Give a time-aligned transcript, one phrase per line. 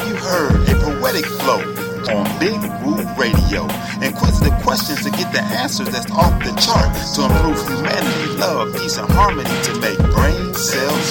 [0.00, 1.60] Have you heard a poetic flow
[2.08, 2.56] on Big
[3.20, 3.68] Radio?
[4.00, 8.96] Inquisitive questions to get the answers that's off the chart to improve humanity, love, peace,
[8.96, 11.04] and harmony to make brain cells.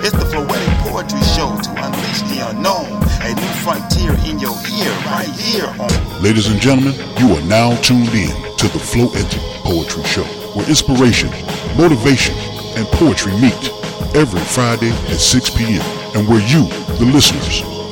[0.00, 2.88] It's the Floetic Poetry Show to unleash the unknown,
[3.20, 6.22] a new frontier in your ear, right here on.
[6.22, 9.28] Ladies and gentlemen, you are now tuned in to the Floetic
[9.60, 10.24] Poetry Show,
[10.56, 11.28] where inspiration,
[11.76, 12.34] motivation,
[12.80, 13.70] and poetry meet
[14.16, 15.84] every Friday at 6 p.m.
[16.16, 16.64] and where you,
[16.96, 17.75] the listeners,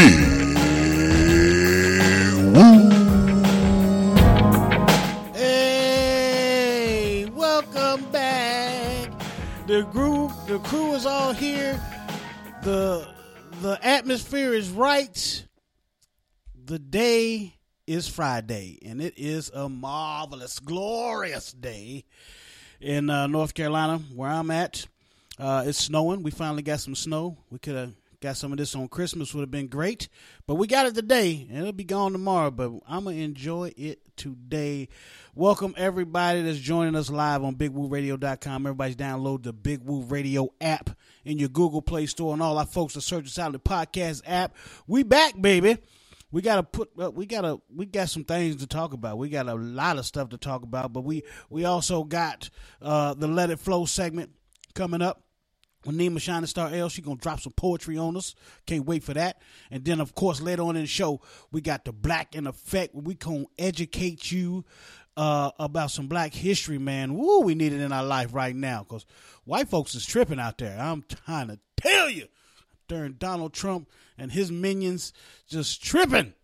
[0.00, 0.06] Woo.
[5.34, 9.10] Hey, welcome back.
[9.66, 11.78] The group, the crew is all here.
[12.62, 13.06] The
[13.60, 15.46] the atmosphere is right.
[16.64, 22.04] The day is Friday, and it is a marvelous, glorious day
[22.80, 24.86] in uh, North Carolina, where I'm at.
[25.38, 26.22] Uh, it's snowing.
[26.22, 27.36] We finally got some snow.
[27.50, 29.34] We could have got some of this on Christmas.
[29.34, 30.08] Would have been great,
[30.46, 32.50] but we got it today, and it'll be gone tomorrow.
[32.50, 34.88] But I'm gonna enjoy it today.
[35.34, 38.66] Welcome everybody that's joining us live on BigWooRadio.com.
[38.66, 40.90] Everybody's download the Big Woo Radio app
[41.24, 44.54] in your Google Play Store, and all our folks that search out the podcast app.
[44.86, 45.78] We back, baby
[46.32, 49.48] we gotta put uh, we gotta we got some things to talk about we got
[49.48, 53.50] a lot of stuff to talk about but we we also got uh the let
[53.50, 54.30] it flow segment
[54.74, 55.24] coming up
[55.84, 58.34] with Nima Shining Star L, she gonna drop some poetry on us.
[58.66, 59.40] Can't wait for that.
[59.70, 61.20] And then, of course, later on in the show,
[61.50, 62.94] we got the Black in Effect.
[62.94, 64.64] We gonna educate you
[65.16, 67.14] uh, about some Black history, man.
[67.14, 69.06] Woo, we need it in our life right now because
[69.44, 70.78] white folks is tripping out there.
[70.78, 72.26] I'm trying to tell you
[72.88, 73.88] during Donald Trump
[74.18, 75.12] and his minions
[75.48, 76.34] just tripping.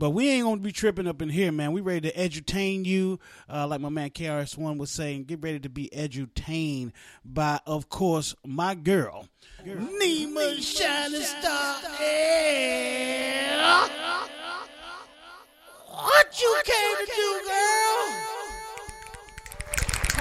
[0.00, 1.72] But we ain't gonna be tripping up in here, man.
[1.72, 5.24] We ready to edutain you, uh, like my man KRS One was saying.
[5.24, 9.28] Get ready to be edutained by, of course, my girl,
[9.62, 11.76] Nima Shining Star.
[12.00, 13.90] L.
[15.86, 18.06] What you came to do, girl?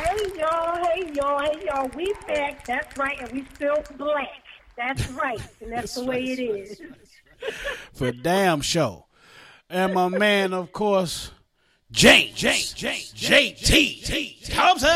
[0.04, 1.90] Hey y'all, hey y'all, hey y'all.
[1.96, 2.66] We back.
[2.66, 4.44] That's right, and we still black.
[4.76, 6.82] That's right, and that's, the way it is.
[7.94, 9.06] For damn show.
[9.72, 11.30] And my man, of course,
[11.91, 14.90] James, James, James, JT Thompson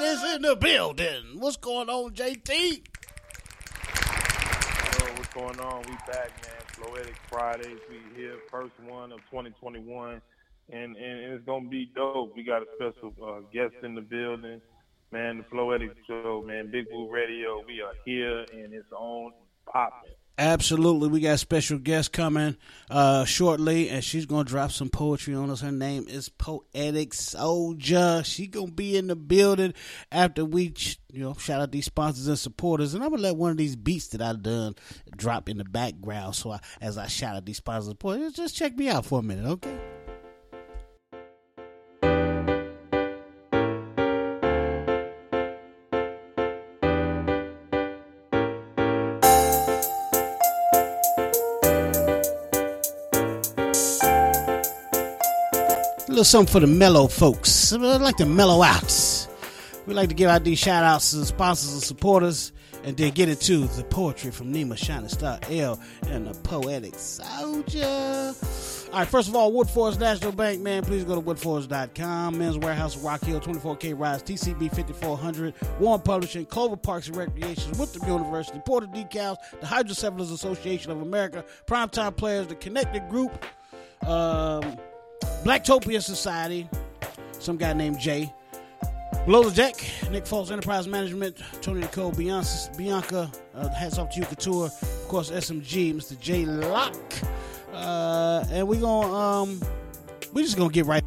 [0.00, 1.38] is in the building.
[1.38, 2.80] What's going on, JT?
[4.98, 5.82] Yo, what's going on?
[5.82, 6.62] We back, man.
[6.72, 7.78] Floetic Fridays.
[7.90, 10.22] We here, first one of 2021,
[10.70, 12.34] and and, and it's gonna be dope.
[12.34, 14.62] We got a special uh, guest in the building,
[15.12, 15.38] man.
[15.38, 16.70] The Floetic Show, man.
[16.70, 17.62] Big Woo Radio.
[17.66, 19.32] We are here, and it's on
[19.70, 20.15] popping.
[20.38, 21.08] Absolutely.
[21.08, 22.58] We got special guest coming
[22.90, 25.62] uh, shortly, and she's going to drop some poetry on us.
[25.62, 28.22] Her name is Poetic Souldier.
[28.22, 29.72] She going to be in the building
[30.12, 30.74] after we,
[31.10, 32.92] you know, shout out these sponsors and supporters.
[32.92, 34.74] And I'm going to let one of these beats that I've done
[35.16, 36.34] drop in the background.
[36.36, 39.20] So I, as I shout out these sponsors and supporters, just check me out for
[39.20, 39.95] a minute, okay?
[56.16, 57.74] Little something for the mellow folks.
[57.74, 59.28] I like to mellow out.
[59.84, 62.52] We like to give out these shout outs to the sponsors and supporters
[62.84, 65.78] and then get into the poetry from Nima Shining Star L
[66.08, 68.88] and the Poetic Souldier.
[68.94, 72.38] All right, first of all, Woodforest National Bank, man, please go to woodforest.com.
[72.38, 78.08] Men's Wearhouse, Rock Hill, 24K Rise, TCB 5400, Warren Publishing, Clover Parks and Recreation, Winthrop
[78.08, 83.44] University, Porter Decals, the Hydrocephalus Association of America, Primetime Players, the Connected Group,
[84.06, 84.78] um,
[85.44, 86.68] Blacktopia Society,
[87.38, 88.32] some guy named Jay.
[89.24, 89.74] Below the deck,
[90.10, 95.08] Nick Foles Enterprise Management, Tony Nicole, Bianca, Bianca uh, hats off to you, Couture, of
[95.08, 96.18] course, SMG, Mr.
[96.20, 96.94] J Lock.
[97.72, 99.60] Uh, and we're gonna, um,
[100.32, 101.04] we just gonna get right,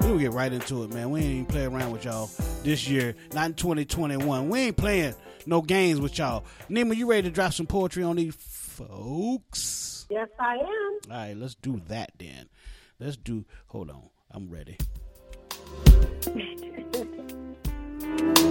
[0.00, 1.10] we gonna get right into it, man.
[1.10, 2.30] We ain't even play around with y'all
[2.62, 4.48] this year, not in 2021.
[4.48, 5.14] We ain't playing
[5.46, 6.44] no games with y'all.
[6.68, 10.06] Nima, you ready to drop some poetry on these folks?
[10.10, 10.64] Yes, I am.
[11.10, 12.48] All right, let's do that then.
[13.04, 13.44] Let's do.
[13.66, 14.78] Hold on, I'm ready.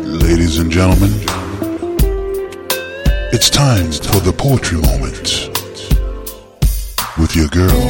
[0.03, 1.09] Ladies and gentlemen,
[3.33, 5.49] it's time for the poetry moment.
[7.17, 7.81] with your girl,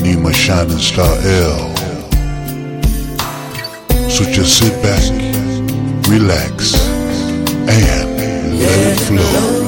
[0.00, 1.76] Nima Shining Star L.
[4.08, 5.02] So just sit back,
[6.08, 6.74] relax,
[7.68, 9.63] and let it flow.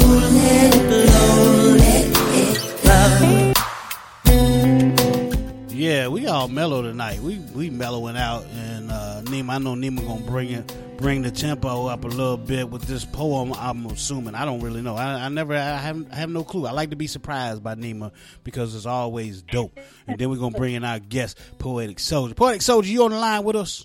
[6.07, 7.19] Yeah, we all mellow tonight.
[7.19, 11.33] We we mellowing out, and uh, Nima, I know Nima gonna bring it, bring the
[11.33, 13.53] tempo up a little bit with this poem.
[13.53, 14.37] I'm assuming.
[14.37, 14.95] I don't really know.
[14.95, 16.65] I, I never, I have, I have no clue.
[16.65, 18.13] I like to be surprised by Nima
[18.45, 19.81] because it's always dope.
[20.07, 22.37] And then we're gonna bring in our guest, Poetic Souldier.
[22.37, 23.85] Poetic Souldier, you on the line with us?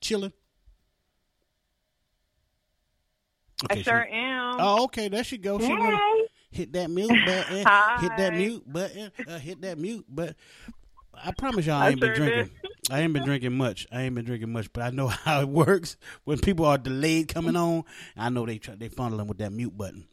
[0.00, 0.32] Chilling.
[3.70, 4.56] I she- sure am.
[4.58, 5.06] Oh, okay.
[5.06, 5.60] There she goes.
[5.60, 6.26] She Hey.
[6.50, 7.64] hit that mute button.
[7.64, 8.00] Hi.
[8.00, 9.12] Hit that mute button.
[9.28, 10.04] Uh, hit that mute.
[10.08, 10.34] But
[11.22, 12.56] I promise y'all, I I ain't been sure drinking.
[12.90, 13.86] I ain't been drinking much.
[13.90, 17.28] I ain't been drinking much, but I know how it works when people are delayed
[17.28, 17.84] coming on.
[18.16, 20.06] I know they try, they funneling with that mute button.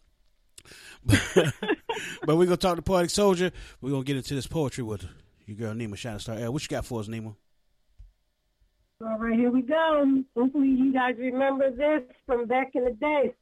[1.06, 1.18] but
[2.28, 3.52] we're gonna talk to Poetic Souldier.
[3.82, 5.06] We're gonna get into this poetry with
[5.46, 6.38] your girl Nima Shining Star.
[6.38, 6.54] L.
[6.54, 7.36] What you got for us, Nima?
[9.02, 10.24] All right, here we go.
[10.38, 13.34] Hopefully you guys remember this from back in the day.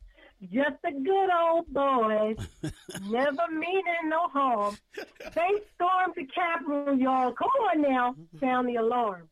[0.42, 2.36] Just a good old boy,
[3.10, 4.78] never meaning no harm.
[4.96, 7.34] They stormed the Capitol, y'all.
[7.34, 9.28] Come on now, sound the alarm.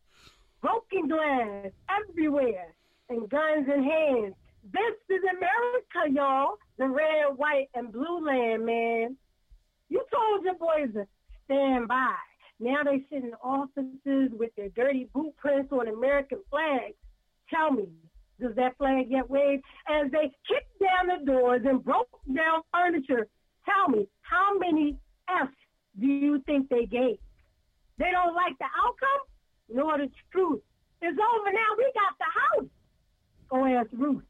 [0.62, 2.74] Broken glass everywhere
[3.09, 4.36] and guns in hands.
[4.74, 6.56] This is America, y'all.
[6.77, 9.15] The red, white, and blue land, man.
[9.88, 11.07] You told your boys to
[11.45, 12.15] stand by.
[12.59, 16.95] Now they sit in offices with their dirty boot prints on American flags.
[17.50, 17.88] Tell me,
[18.39, 19.63] does that flag get waved?
[19.89, 23.28] As they kicked down the doors and broke down furniture,
[23.66, 24.98] tell me, how many
[25.30, 25.54] F's
[26.00, 27.18] do you think they gave?
[27.98, 29.24] They don't like the outcome
[29.69, 30.62] nor the truth.
[31.01, 31.69] It's over now.
[31.78, 32.69] We got the house.
[33.50, 34.24] Go ask Ruth.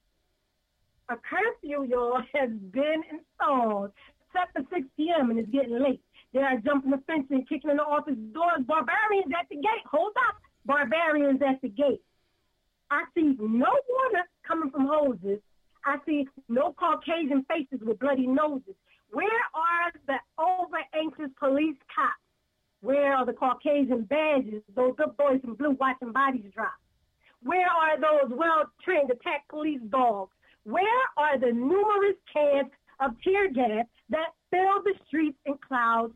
[1.10, 3.92] A curfew, y'all, has been installed.
[4.34, 5.32] Set for 6 p.m.
[5.32, 6.02] and it's getting late.
[6.34, 8.62] They are jumping the fence and kicking in the office doors.
[8.68, 9.86] Barbarians at the gate.
[9.90, 10.36] Hold up.
[10.66, 12.02] Barbarians at the gate.
[12.90, 15.40] I see no water coming from hoses.
[15.86, 18.76] I see no Caucasian faces with bloody noses.
[19.12, 22.22] Where are the over anxious police cops?
[22.82, 26.74] Where are the Caucasian badges, those good boys in blue watching bodies drop?
[27.44, 30.32] Where are those well-trained attack police dogs?
[30.64, 36.14] Where are the numerous cans of tear gas that fill the streets in clouds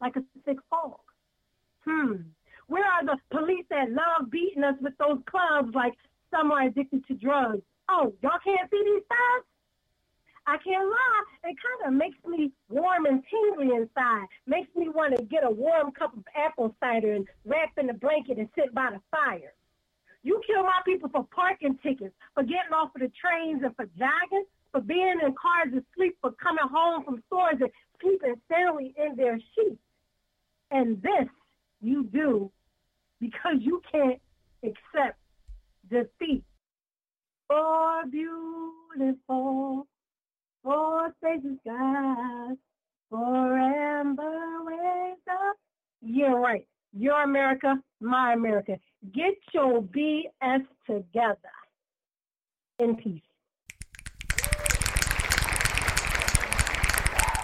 [0.00, 0.98] like a thick fog?
[1.84, 2.16] Hmm.
[2.66, 5.94] Where are the police that love beating us with those clubs like
[6.34, 7.62] some are addicted to drugs?
[7.88, 9.44] Oh, y'all can't see these signs?
[10.46, 11.22] I can't lie.
[11.44, 14.26] It kind of makes me warm and tingly inside.
[14.46, 17.94] Makes me want to get a warm cup of apple cider and wrap in a
[17.94, 19.54] blanket and sit by the fire.
[20.22, 23.86] You kill my people for parking tickets, for getting off of the trains and for
[23.98, 27.70] jogging, for being in cars asleep, for coming home from stores and
[28.02, 29.80] sleeping soundly in their sheets.
[30.70, 31.28] And this
[31.80, 32.50] you do
[33.20, 34.20] because you can't
[34.62, 35.18] accept
[35.90, 36.44] defeat.
[37.48, 39.86] For beautiful,
[40.62, 42.56] for spacious skies,
[43.10, 44.44] for amber
[45.30, 45.56] up.
[46.02, 46.66] Yeah, right.
[46.96, 48.78] Your America, my America.
[49.12, 51.38] Get your BS together.
[52.78, 53.22] In peace.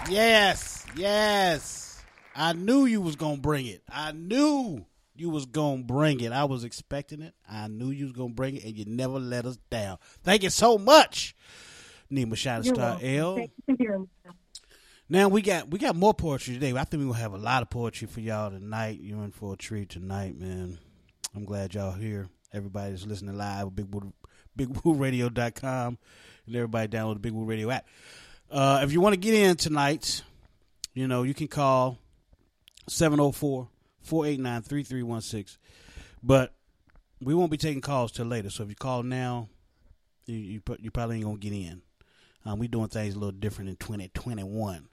[0.09, 2.03] Yes, yes.
[2.35, 3.81] I knew you was gonna bring it.
[3.89, 4.85] I knew
[5.21, 6.31] you was gonna bring it.
[6.31, 7.33] I was expecting it.
[7.49, 9.99] I knew you was gonna bring it, and you never let us down.
[10.23, 11.35] Thank you so much,
[12.11, 12.99] Nima You're Star.
[13.01, 13.35] L.
[13.35, 14.07] Thank you for hearing me.
[15.07, 16.71] Now we got we got more poetry today.
[16.71, 18.99] I think we're gonna have a lot of poetry for y'all tonight.
[19.01, 20.79] You're in for a treat tonight, man.
[21.35, 22.29] I'm glad y'all here.
[22.53, 24.13] Everybody that's listening live at Big Woo,
[24.57, 25.97] BigWooRadio.com
[26.47, 27.85] and everybody download the Big Woo Radio app.
[28.49, 30.23] Uh, if you want to get in tonight,
[30.93, 31.97] you know, you can call
[34.05, 35.57] 704-489-3316.
[36.23, 36.53] But
[37.19, 38.49] we won't be taking calls till later.
[38.49, 39.49] So if you call now,
[40.25, 41.81] you you, you probably ain't gonna get in.
[42.45, 44.87] Um, we doing things a little different in 2021.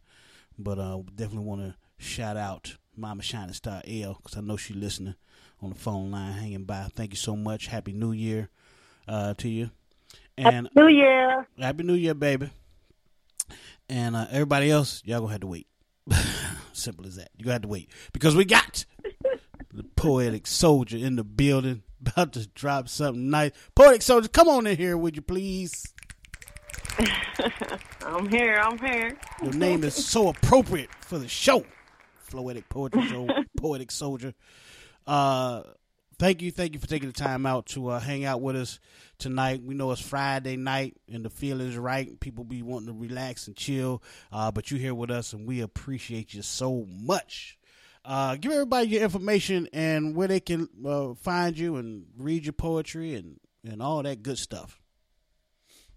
[0.59, 4.75] But uh, definitely want to shout out Mama Shining Star L because I know she
[4.75, 5.15] listening
[5.63, 6.89] on the phone line, hanging by.
[6.95, 7.69] Thank you so much.
[7.69, 8.49] Happy New Year
[9.07, 9.71] uh, to you,
[10.37, 11.47] and New Year.
[11.59, 12.51] Happy New Year, baby.
[13.89, 15.67] And uh, everybody else, y'all gonna have to wait.
[16.73, 17.31] Simple as that.
[17.37, 18.85] You gonna have to wait because we got
[19.79, 23.53] the poetic souldier in the building, about to drop something nice.
[23.75, 25.95] Poetic souldier, come on in here, would you please?
[28.03, 28.57] I'm here.
[28.57, 29.17] I'm here.
[29.43, 31.65] Your name is so appropriate for the show.
[32.29, 34.35] Floetic Poetry Show, Poetic Souldier.
[35.07, 35.63] Uh,
[36.19, 38.81] thank you, thank you for taking the time out to uh, hang out with us
[39.19, 39.63] tonight.
[39.63, 42.19] We know it's Friday night and the feeling's right.
[42.21, 45.61] People be wanting to relax and chill, uh, but you're here with us, and we
[45.61, 47.58] appreciate you so much.
[48.09, 52.55] Uh, give everybody your information and where they can uh, find you and read your
[52.55, 53.39] poetry and,
[53.71, 54.81] and all that good stuff.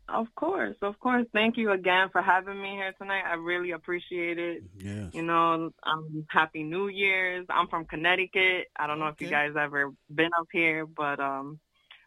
[0.10, 1.26] Of course, of course.
[1.32, 3.24] Thank you again for having me here tonight.
[3.26, 4.62] I really appreciate it.
[4.78, 5.12] Yes.
[5.14, 7.46] You know, um, happy New Year's.
[7.50, 8.68] I'm from Connecticut.
[8.78, 11.60] I don't know if you guys ever been up here, but um,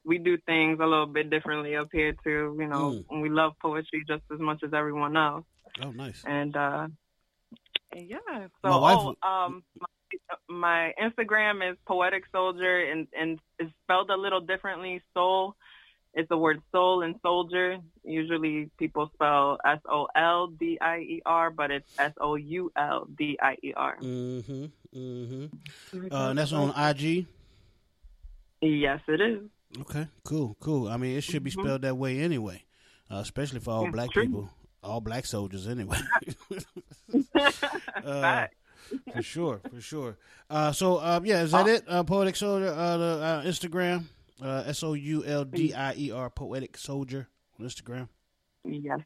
[0.04, 2.54] we do things a little bit differently up here too.
[2.60, 3.04] You know, Mm.
[3.08, 5.46] and we love poetry just as much as everyone else.
[5.80, 6.22] Oh, nice.
[6.26, 6.88] And uh,
[7.96, 8.18] yeah.
[8.60, 9.86] So, My wife- oh, um, my,
[10.48, 15.02] my Instagram is poetic souldier, and and it's spelled a little differently.
[15.14, 15.56] Soul.
[16.16, 17.78] It's the word soul and soldier.
[18.04, 22.70] Usually people spell S O L D I E R, but it's S O U
[22.76, 23.96] L D I E R.
[24.00, 24.66] Mm-hmm.
[24.96, 26.12] Mm-hmm.
[26.12, 27.26] Uh, and that's on IG.
[28.60, 29.40] Yes, it is.
[29.80, 30.86] Okay, cool, cool.
[30.88, 32.62] I mean, it should be spelled that way anyway,
[33.10, 33.86] uh, especially for all Mm-hmm.
[33.86, 34.22] Yeah, black true.
[34.26, 34.50] people,
[34.84, 35.98] all black soldiers anyway.
[38.04, 38.46] Uh.
[39.12, 40.16] For sure, for sure.
[40.48, 41.84] Uh, so, um, yeah, is that it?
[41.88, 44.04] Uh, Poetic Souldier, uh, the uh, Instagram,
[44.42, 47.26] uh, S O U L D I E R, Poetic Souldier
[47.58, 48.08] on Instagram.
[48.64, 49.00] Yes.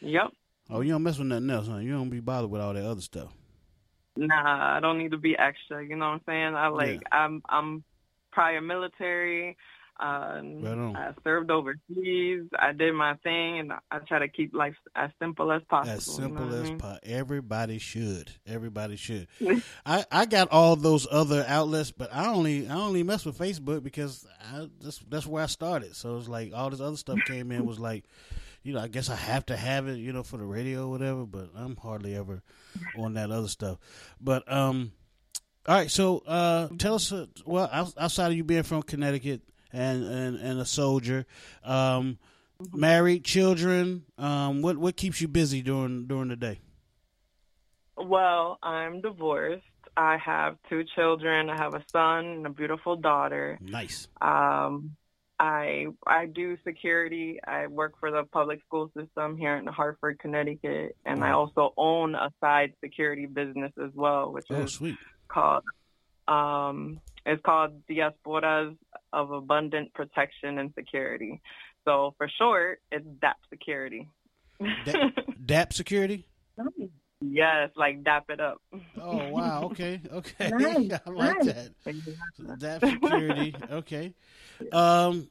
[0.00, 0.32] Yep.
[0.70, 1.76] Oh, you don't mess with nothing else, huh?
[1.76, 3.32] You don't be bothered with all that other stuff.
[4.16, 5.84] Nah, I don't need to be extra.
[5.84, 6.54] You know what I'm saying?
[6.54, 7.84] I like I'm I'm
[8.30, 9.56] prior military.
[9.98, 10.96] Uh, Right.
[10.96, 12.42] I served overseas.
[12.58, 15.92] I did my thing, and I try to keep life as simple as possible.
[15.96, 16.78] As you know simple I as mean?
[16.78, 18.30] po- everybody should.
[18.46, 19.28] Everybody should.
[19.86, 23.82] I, I got all those other outlets, but I only I only mess with Facebook
[23.84, 25.94] because I, that's that's where I started.
[25.94, 28.04] So it's like all this other stuff came in was like,
[28.64, 30.90] you know, I guess I have to have it, you know, for the radio or
[30.90, 31.24] whatever.
[31.24, 32.42] But I'm hardly ever
[32.96, 33.78] on that other stuff.
[34.20, 34.90] But um,
[35.68, 35.90] all right.
[35.90, 39.42] So uh, tell us, uh, well, outside of you being from Connecticut
[39.74, 41.26] and and, and a soldier,
[41.64, 42.18] um,
[42.72, 46.60] married, children, um, what what keeps you busy during during the day?
[47.96, 49.62] Well, I'm divorced.
[49.96, 51.48] I have two children.
[51.48, 53.58] I have a son and a beautiful daughter.
[53.60, 54.08] Nice.
[54.20, 54.96] Um,
[55.38, 57.38] I I do security.
[57.46, 62.14] I work for the public school system here in Hartford, Connecticut, and I also own
[62.14, 64.96] a side security business as well, which Oh, is sweet.
[65.28, 65.64] called
[66.26, 68.76] um, it's called Diasporas
[69.14, 71.40] of Abundant Protection and Security.
[71.84, 74.08] So for short, it's DAP Security.
[74.84, 75.10] Da-
[75.46, 76.26] DAP security.
[77.20, 78.60] yes, like DAP it up.
[79.00, 79.62] Oh wow.
[79.64, 80.00] Okay.
[80.12, 80.50] Okay.
[80.50, 81.70] Nice, I like nice.
[81.86, 82.58] that.
[82.58, 83.54] DAP security.
[83.70, 84.14] Okay.
[84.72, 85.28] Um.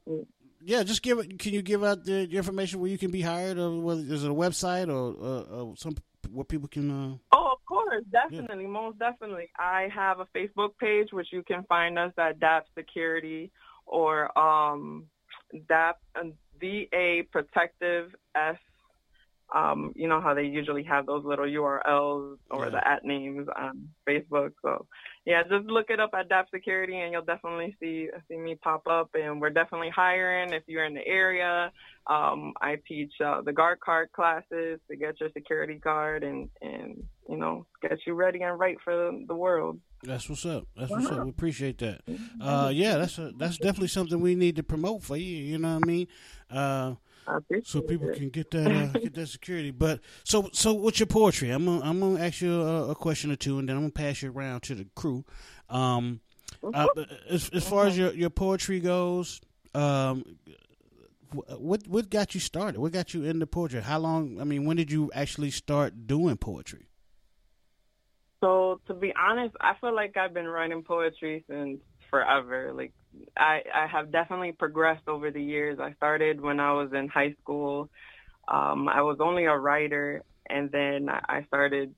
[0.62, 0.84] Yeah.
[0.84, 1.40] Just give it.
[1.40, 4.32] Can you give out the, information where you can be hired, or whether is it
[4.32, 5.96] a website or uh, uh, some
[6.32, 6.90] where people can?
[6.92, 9.50] Uh, Oh, of course, definitely, most definitely.
[9.58, 13.52] I have a Facebook page which you can find us at DAP Security
[13.86, 15.06] or um,
[15.68, 18.58] DAP and DA Protective S.
[19.54, 22.70] Um, you know how they usually have those little URLs or Yeah.
[22.72, 24.54] the at names on Facebook.
[24.64, 24.88] So
[25.26, 28.88] yeah, just look it up at DAP Security and you'll definitely see see me pop
[28.88, 29.12] up.
[29.14, 31.72] And we're definitely hiring if you're in the area.
[32.08, 37.04] Um, I teach uh, the guard card classes to get your security card and and
[37.30, 39.80] you know get you ready and right for the, world.
[40.04, 40.68] that's what's up.
[40.76, 41.24] That's what's up.
[41.24, 42.02] We appreciate that.
[42.42, 45.38] Uh, yeah, that's a, that's definitely something we need to promote for you.
[45.38, 46.08] You know what I mean?
[46.52, 46.96] Uh,
[47.28, 48.18] I so people it.
[48.18, 49.72] can get that uh, get that security.
[49.72, 51.50] But so so what's your poetry?
[51.52, 53.92] I'm gonna, I'm gonna ask you a, a question or two, and then I'm gonna
[53.92, 55.24] pass you around to the crew.
[55.70, 56.22] Um,
[56.74, 56.88] uh,
[57.30, 59.42] as as far as your your poetry goes,
[59.74, 60.38] um,
[61.58, 62.80] what what got you started?
[62.80, 63.82] What got you into poetry?
[63.82, 64.40] How long?
[64.40, 66.88] I mean, when did you actually start doing poetry?
[68.44, 72.74] So to be honest, I feel like I've been writing poetry since forever.
[72.76, 72.92] Like
[73.38, 75.80] I, I have definitely progressed over the years.
[75.80, 77.90] I started when I was in high school.
[78.50, 81.96] Um, I was only a writer, and then I started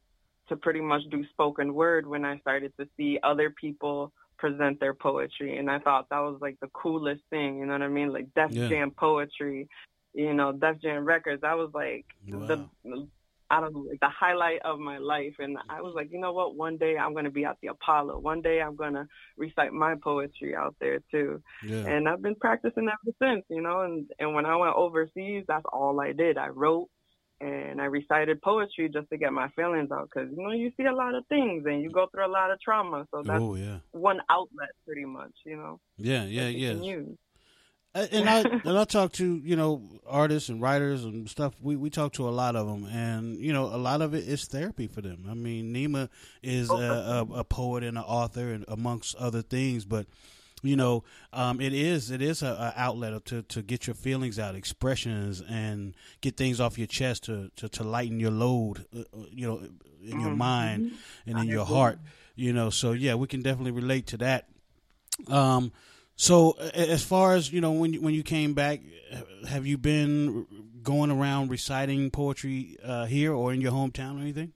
[0.50, 4.94] to pretty much do spoken word when I started to see other people present their
[4.94, 7.58] poetry, and I thought that was like the coolest thing.
[7.58, 8.14] You know what I mean?
[8.14, 8.70] Like Def Yeah.
[8.70, 9.68] Jam poetry,
[10.14, 11.44] you know, Def Jam records.
[11.44, 12.70] I was like the
[13.50, 15.36] I don't know, like the highlight of my life.
[15.40, 16.56] And I was like, you know what?
[16.56, 18.20] One day I'm going to be at the Apollo.
[18.20, 21.42] One day I'm going to recite my poetry out there too.
[21.64, 21.86] Yeah.
[21.86, 23.82] And I've been practicing ever since, you know.
[23.82, 26.38] And and when I went overseas, that's all I did.
[26.38, 26.90] I wrote
[27.42, 30.86] and I recited poetry just to get my feelings out because you know you see
[30.86, 33.06] a lot of things and you go through a lot of trauma.
[33.12, 33.80] So that's oh yeah.
[33.92, 35.80] one outlet, pretty much, you know.
[35.98, 36.74] Yeah, yeah, yeah.
[37.96, 41.54] And I and I talk to you know artists and writers and stuff.
[41.62, 44.28] We we talk to a lot of them, and you know a lot of it
[44.28, 45.26] is therapy for them.
[45.30, 46.10] I mean, Nima
[46.44, 49.86] is a, a, a poet and an author, and amongst other things.
[49.86, 50.08] But
[50.62, 54.40] you know, um, it is it is a, a, outlet to to get your feelings
[54.40, 59.00] out, expressions, and get things off your chest to to, to lighten your load, uh,
[59.00, 59.62] uh you know,
[60.04, 60.38] in your mm-hmm.
[60.38, 60.92] mind
[61.26, 62.00] and in your heart.
[62.36, 64.50] You know, so yeah, we can definitely relate to that.
[65.30, 65.72] Um,
[66.16, 68.82] so as far as you know, when you, when you came back,
[69.48, 70.46] have you been
[70.82, 74.54] going around reciting poetry uh, here or in your hometown or anything?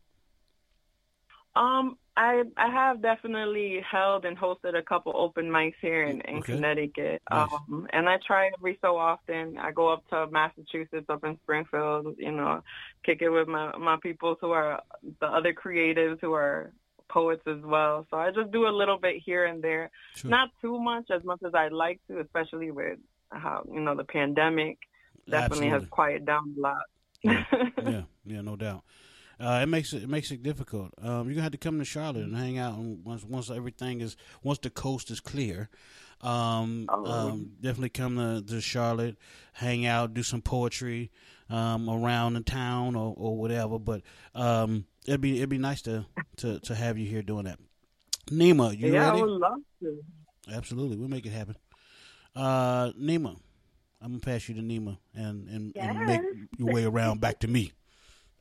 [1.56, 6.38] Um, I I have definitely held and hosted a couple open mics here in, in
[6.38, 6.54] okay.
[6.54, 7.22] Connecticut.
[7.30, 7.50] Nice.
[7.51, 9.58] Um, and I try every so often.
[9.58, 12.62] I go up to Massachusetts, up in Springfield, you know,
[13.06, 14.82] kick it with my my people who are
[15.20, 16.72] the other creatives who are
[17.10, 18.06] poets as well.
[18.10, 19.92] So I just do a little bit here and there.
[20.16, 20.32] Sure.
[20.32, 23.00] Not too much, as much as I'd like to, especially with
[23.32, 24.78] how, you know, the pandemic
[25.30, 25.70] definitely Absolutely.
[25.70, 26.84] has quieted down a lot.
[27.22, 27.44] yeah,
[27.84, 28.84] yeah, yeah, no doubt.
[29.39, 30.94] Uh, it makes it, it makes it difficult.
[31.01, 34.01] Um, you're gonna have to come to Charlotte and hang out and once once everything
[34.01, 35.70] is once the coast is clear.
[36.22, 37.06] Um, oh.
[37.06, 39.16] um, definitely come to, to Charlotte,
[39.54, 41.12] hang out, do some poetry
[41.50, 43.80] um, around the town or, or whatever.
[43.80, 44.01] But
[44.36, 46.06] um, it'd be it'd be nice to,
[46.38, 47.60] to, to have you here doing that.
[48.29, 49.20] Nima, you yeah, ready?
[49.20, 50.00] I would love to.
[50.51, 51.56] Absolutely, we'll make it happen.
[52.36, 53.38] Uh, Nima,
[54.01, 55.96] I'm gonna pass you to Nima and and, yes.
[55.96, 56.22] and make
[56.58, 57.72] your way around back to me.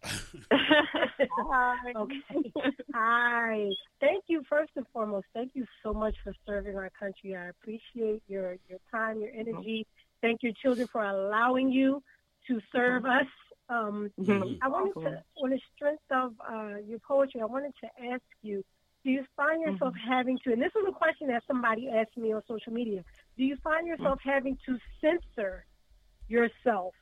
[0.50, 1.76] Hi.
[1.96, 2.52] Okay.
[2.94, 3.68] Hi.
[4.00, 5.26] Thank you first and foremost.
[5.34, 7.34] Thank you so much for serving our country.
[7.34, 9.86] I appreciate your your time, your energy.
[10.20, 12.02] Thank your children for allowing you
[12.48, 13.26] to serve us.
[13.68, 14.54] Um, mm-hmm.
[14.62, 18.64] I wanted to, on the strength of uh, your poetry, I wanted to ask you:
[19.04, 20.10] Do you find yourself mm-hmm.
[20.10, 20.52] having to?
[20.52, 23.04] And this was a question that somebody asked me on social media.
[23.36, 24.30] Do you find yourself mm-hmm.
[24.30, 25.66] having to censor
[26.28, 26.94] yourself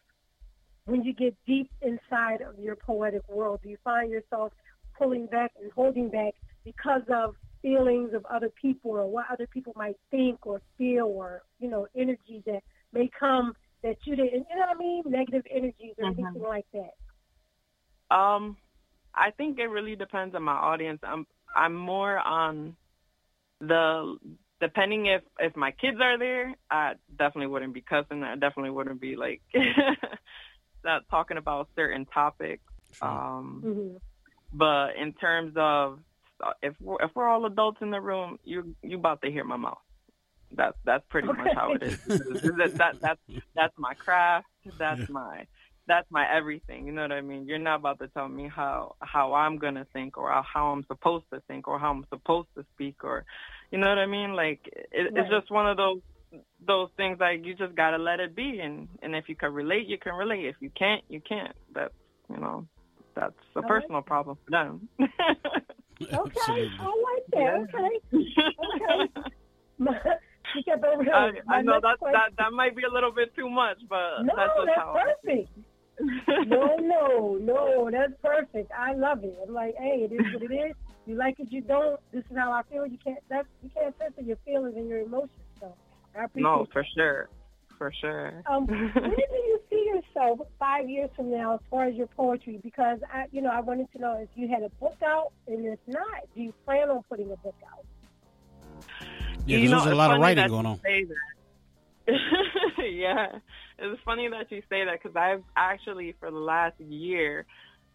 [0.86, 3.60] when you get deep inside of your poetic world?
[3.62, 4.52] Do you find yourself
[4.98, 9.72] pulling back and holding back because of feelings of other people or what other people
[9.76, 13.54] might think or feel or, you know, energy that may come
[13.86, 15.02] that you didn't, you know what I mean?
[15.06, 16.24] Negative energies or mm-hmm.
[16.24, 18.14] anything like that?
[18.14, 18.56] Um,
[19.14, 21.00] I think it really depends on my audience.
[21.02, 22.76] I'm I'm more on
[23.60, 24.18] the
[24.60, 28.22] depending if if my kids are there, I definitely wouldn't be cussing.
[28.22, 29.40] I definitely wouldn't be like
[30.84, 32.62] not talking about certain topics.
[33.00, 33.96] Um, mm-hmm.
[34.52, 36.00] But in terms of
[36.62, 39.56] if we're, if we're all adults in the room, you you about to hear my
[39.56, 39.78] mouth.
[40.52, 41.42] That's that's pretty okay.
[41.42, 41.98] much how it is.
[42.06, 43.20] that, that that's
[43.54, 44.46] that's my craft.
[44.78, 45.06] That's yeah.
[45.10, 45.46] my
[45.86, 46.86] that's my everything.
[46.86, 47.46] You know what I mean?
[47.46, 51.26] You're not about to tell me how how I'm gonna think or how I'm supposed
[51.32, 53.24] to think or how I'm supposed to speak or,
[53.70, 54.34] you know what I mean?
[54.34, 55.12] Like it, right.
[55.14, 56.00] it's just one of those
[56.66, 59.86] those things like you just gotta let it be and and if you can relate
[59.86, 61.94] you can relate if you can't you can't that's
[62.28, 62.66] you know
[63.14, 69.04] that's a personal problem for them okay i like that yeah.
[69.78, 70.10] okay
[70.68, 74.22] okay I, I know that, that that might be a little bit too much, but
[74.22, 75.50] no, that's, that's perfect.
[76.46, 78.70] no, no, no, that's perfect.
[78.72, 79.38] I love it.
[79.46, 80.74] I'm like, hey, it is what it is.
[81.06, 82.00] You like it, you don't.
[82.12, 82.86] This is how I feel.
[82.86, 83.18] You can't.
[83.28, 85.30] That's you can't censor your feelings and your emotions.
[85.60, 85.72] So
[86.18, 86.42] I appreciate.
[86.42, 87.28] No, for sure,
[87.78, 88.42] for sure.
[88.50, 92.58] Um, where do you see yourself five years from now as far as your poetry?
[92.62, 95.64] Because I, you know, I wanted to know if you had a book out, and
[95.64, 97.84] if not, do you plan on putting a book out?
[99.46, 100.80] Yeah, you know, there's a lot of writing going on.
[102.78, 103.38] yeah,
[103.78, 107.46] it's funny that you say that because I've actually for the last year,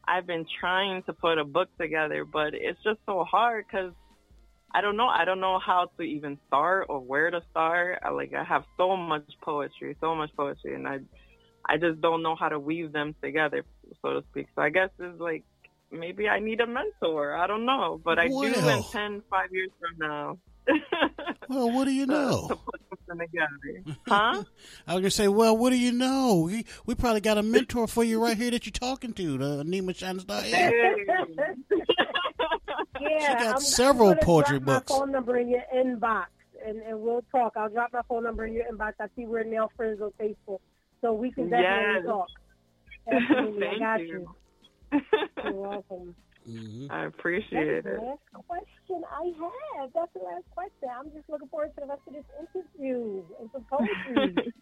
[0.07, 3.93] I've been trying to put a book together, but it's just so hard because
[4.73, 5.07] I don't know.
[5.07, 7.99] I don't know how to even start or where to start.
[8.01, 10.99] I, like I have so much poetry, so much poetry, and I,
[11.65, 13.65] I just don't know how to weave them together,
[14.01, 14.47] so to speak.
[14.55, 15.43] So I guess it's like
[15.91, 17.35] maybe I need a mentor.
[17.35, 18.41] I don't know, but I well.
[18.41, 20.37] do intend five years from now
[21.49, 22.47] well, what do you know?
[22.49, 23.97] to put something together.
[24.07, 24.43] Huh?
[24.87, 26.43] I was gonna say, well, what do you know?
[26.45, 29.63] We, we probably got a mentor for you right here that you're talking to, the
[29.63, 30.41] Nima Shining Star.
[30.41, 30.71] Hey.
[32.99, 34.91] yeah, she got I'm, several I'm poetry drop books.
[34.91, 36.25] My phone number in your inbox,
[36.65, 37.53] and, and we'll talk.
[37.55, 38.93] I'll drop my phone number in your inbox.
[38.99, 40.59] I see we're now friends on Facebook,
[41.01, 42.05] so we can definitely yes.
[42.05, 42.27] talk.
[43.11, 44.35] Absolutely, I got you.
[44.93, 45.01] you.
[45.43, 46.15] You're welcome.
[46.49, 46.91] Mm-hmm.
[46.91, 48.03] I appreciate That's it.
[48.03, 49.31] last question I
[49.79, 49.91] have.
[49.93, 50.89] That's the last question.
[50.97, 54.53] I'm just looking forward to the rest of this interview and some poetry.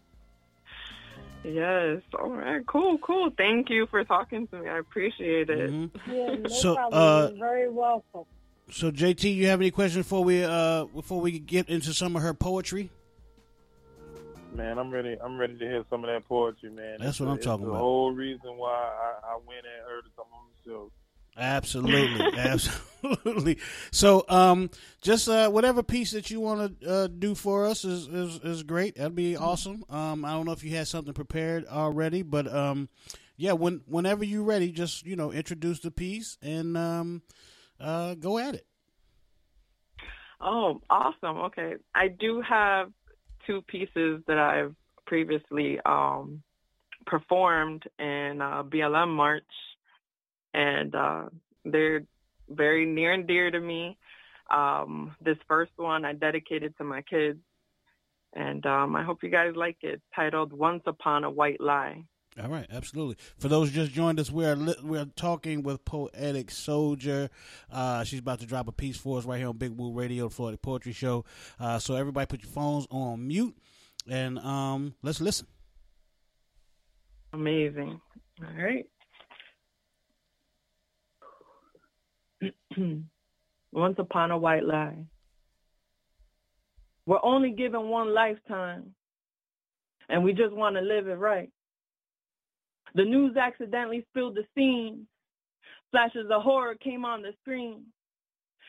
[1.44, 2.02] yes.
[2.20, 2.66] All right.
[2.68, 2.98] Cool.
[2.98, 3.32] Cool.
[3.38, 4.70] Thank you for talking to me.
[4.70, 5.72] I appreciate it.
[5.72, 6.12] Mm-hmm.
[6.14, 6.36] Yeah.
[6.36, 7.02] No so, problem.
[7.02, 8.26] Uh, You're very welcome.
[8.72, 12.22] So, JT, you have any questions before we uh before we get into some of
[12.22, 12.92] her poetry?
[14.54, 15.16] Man, I'm ready.
[15.24, 16.98] I'm ready to hear some of that poetry, man.
[17.00, 17.78] That's what I'm talking the about.
[17.78, 20.92] The whole reason why I, I went and heard it come on the show.
[21.40, 23.58] Absolutely, absolutely.
[23.92, 24.70] So, um,
[25.02, 28.64] just uh, whatever piece that you want to uh, do for us is, is is
[28.64, 28.96] great.
[28.96, 29.86] That'd be awesome.
[29.90, 32.90] Um, I don't know if you had something prepared already, but um,
[33.38, 37.22] yeah, when whenever you're ready, just you know, introduce the piece and um,
[37.80, 38.66] uh, go at it.
[40.42, 41.38] Oh, awesome.
[41.38, 42.92] Okay, I do have
[43.48, 44.76] two pieces that I've
[45.06, 46.44] previously um,
[47.06, 49.44] performed in uh, BLM March
[50.54, 51.26] and uh,
[51.66, 52.04] they're
[52.50, 53.98] very near and dear to me.
[54.50, 57.40] Um, this first one I dedicated to my kids,
[58.34, 60.02] and um, I hope you guys like it.
[60.16, 62.04] Titled "Once Upon a White Lie."
[62.42, 63.18] All right, absolutely.
[63.38, 67.30] For those who just joined us, we're we're talking with Poetic Souldier.
[67.72, 70.30] Uh, she's about to drop a piece for us right here on Big Woo Radio,
[70.30, 71.26] Floetic Poetry Show.
[71.60, 73.56] Uh, so everybody, put your phones on mute,
[74.10, 75.48] and um, let's listen.
[77.34, 78.00] Amazing.
[78.42, 78.86] All right.
[83.72, 84.98] Once upon a white lie.
[87.06, 88.94] We're only given one lifetime,
[90.10, 91.50] and we just want to live it right.
[92.96, 95.08] The news accidentally spilled the scene.
[95.92, 97.86] Flashes of horror came on the screen.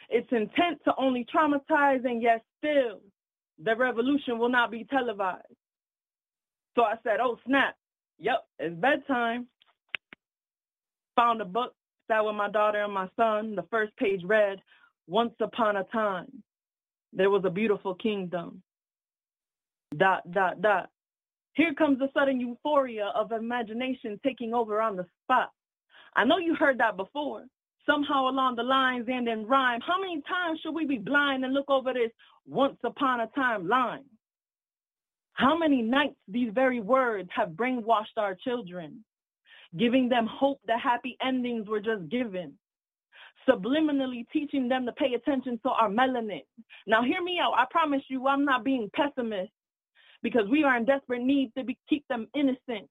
[0.08, 3.00] It's intent to only traumatize, and yet still,
[3.62, 5.44] the revolution will not be televised.
[6.76, 7.76] So I said, oh, snap.
[8.18, 9.46] Yep, it's bedtime.
[11.16, 11.74] Found a book,
[12.10, 13.54] sat with my daughter and my son.
[13.54, 14.58] The first page read,
[15.06, 16.42] Once upon a time,
[17.12, 18.62] there was a beautiful kingdom.
[19.96, 20.90] Dot, dot, dot.
[21.54, 25.50] Here comes the sudden euphoria of imagination taking over on the spot.
[26.14, 27.44] I know you heard that before,
[27.88, 29.80] somehow along the lines and in rhyme.
[29.80, 32.10] How many times should we be blind and look over this
[32.46, 34.04] once upon a time line?
[35.32, 39.04] How many nights these very words have brainwashed our children?
[39.78, 42.54] Giving them hope that happy endings were just given,
[43.48, 46.42] subliminally teaching them to pay attention to our melanin.
[46.86, 47.54] Now, hear me out.
[47.56, 49.52] I promise you, I'm not being pessimist
[50.22, 52.88] because we are in desperate need to be, keep them innocent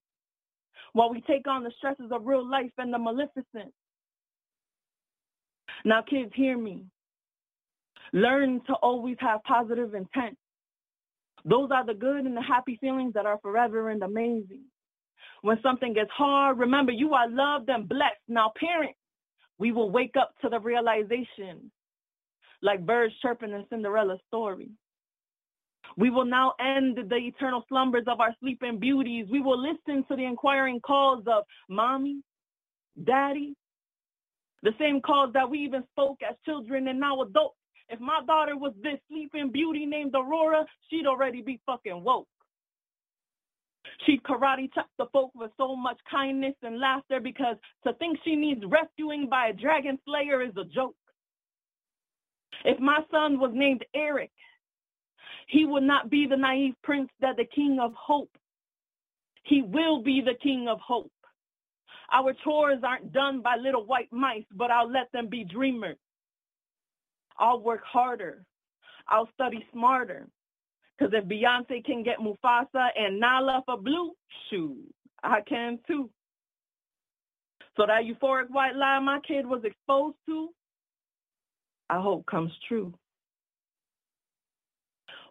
[0.93, 3.73] while we take on the stresses of real life and the maleficent.
[5.85, 6.85] Now, kids, hear me.
[8.11, 10.37] Learn to always have positive intent.
[11.45, 14.63] Those are the good and the happy feelings that are forever and amazing.
[15.41, 18.21] When something gets hard, remember you are loved and blessed.
[18.27, 18.97] Now, parents,
[19.57, 21.71] we will wake up to the realization
[22.61, 24.69] like birds chirping in Cinderella's story.
[25.97, 29.27] We will now end the eternal slumbers of our sleeping beauties.
[29.31, 32.21] We will listen to the inquiring calls of mommy,
[33.03, 33.55] daddy,
[34.61, 37.55] the same calls that we even spoke as children and now adults.
[37.89, 42.27] If my daughter was this sleeping beauty named Aurora, she'd already be fucking woke.
[44.05, 48.35] She karate chopped the folk with so much kindness and laughter because to think she
[48.35, 50.95] needs rescuing by a dragon slayer is a joke.
[52.65, 54.31] If my son was named Eric,
[55.47, 58.31] he would not be the naive prince that the king of hope.
[59.43, 61.11] He will be the king of hope.
[62.11, 65.97] Our chores aren't done by little white mice, but I'll let them be dreamers.
[67.37, 68.43] I'll work harder.
[69.07, 70.27] I'll study smarter.
[70.99, 74.11] Because if Beyonce can get Mufasa and Nala for blue,
[74.49, 74.77] shoot,
[75.23, 76.09] I can too.
[77.77, 80.49] So that euphoric white lie my kid was exposed to,
[81.89, 82.93] I hope comes true.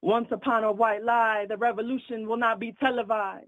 [0.01, 3.47] Once upon a white lie, the revolution will not be televised,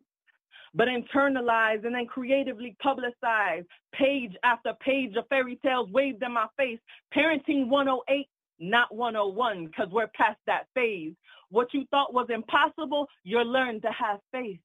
[0.75, 3.67] but internalized and then creatively publicized.
[3.95, 6.81] Page after page of fairy tales waved in my face.
[7.15, 8.29] Parenting 108,
[8.59, 11.15] not 101, because we're past that phase.
[11.51, 14.61] What you thought was impossible, you're learned to have faith.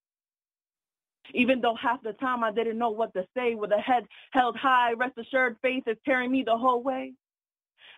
[1.33, 4.55] Even though half the time I didn't know what to say, with a head held
[4.55, 7.13] high, rest assured faith is carrying me the whole way.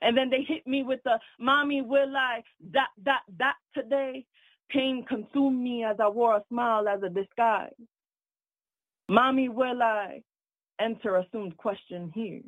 [0.01, 4.25] And then they hit me with the mommy, will I dot, dot, dot today?
[4.69, 7.71] Pain consumed me as I wore a smile as a disguise.
[9.09, 10.21] Mommy, will I
[10.79, 12.41] enter assumed question here?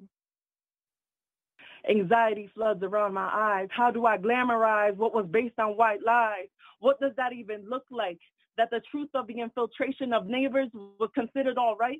[1.87, 3.67] Anxiety floods around my eyes.
[3.71, 6.47] How do I glamorize what was based on white lies?
[6.79, 8.19] What does that even look like?
[8.57, 11.99] That the truth of the infiltration of neighbors was considered all right?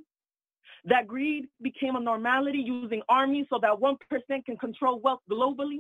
[0.86, 5.80] That greed became a normality using armies so that 1% can control wealth globally?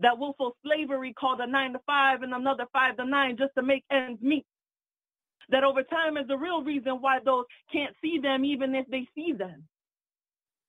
[0.00, 3.62] That willful slavery called a 9 to 5 and another 5 to 9 just to
[3.62, 4.46] make ends meet?
[5.48, 9.06] That over time is the real reason why those can't see them even if they
[9.14, 9.64] see them?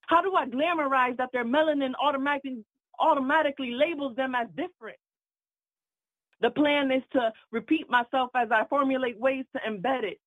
[0.07, 2.65] How do I glamorize that their melanin automatically
[2.99, 4.97] automatically labels them as different?
[6.41, 10.19] The plan is to repeat myself as I formulate ways to embed it.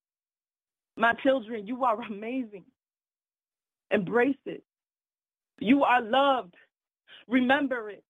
[0.97, 2.65] My children, you are amazing.
[3.91, 4.63] Embrace it.
[5.59, 6.55] You are loved.
[7.29, 8.05] Remember it.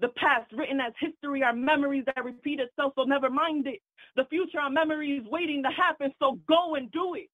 [0.00, 3.80] The past written as history are memories that repeat itself, so never mind it.
[4.16, 7.28] The future are memories waiting to happen, so go and do it.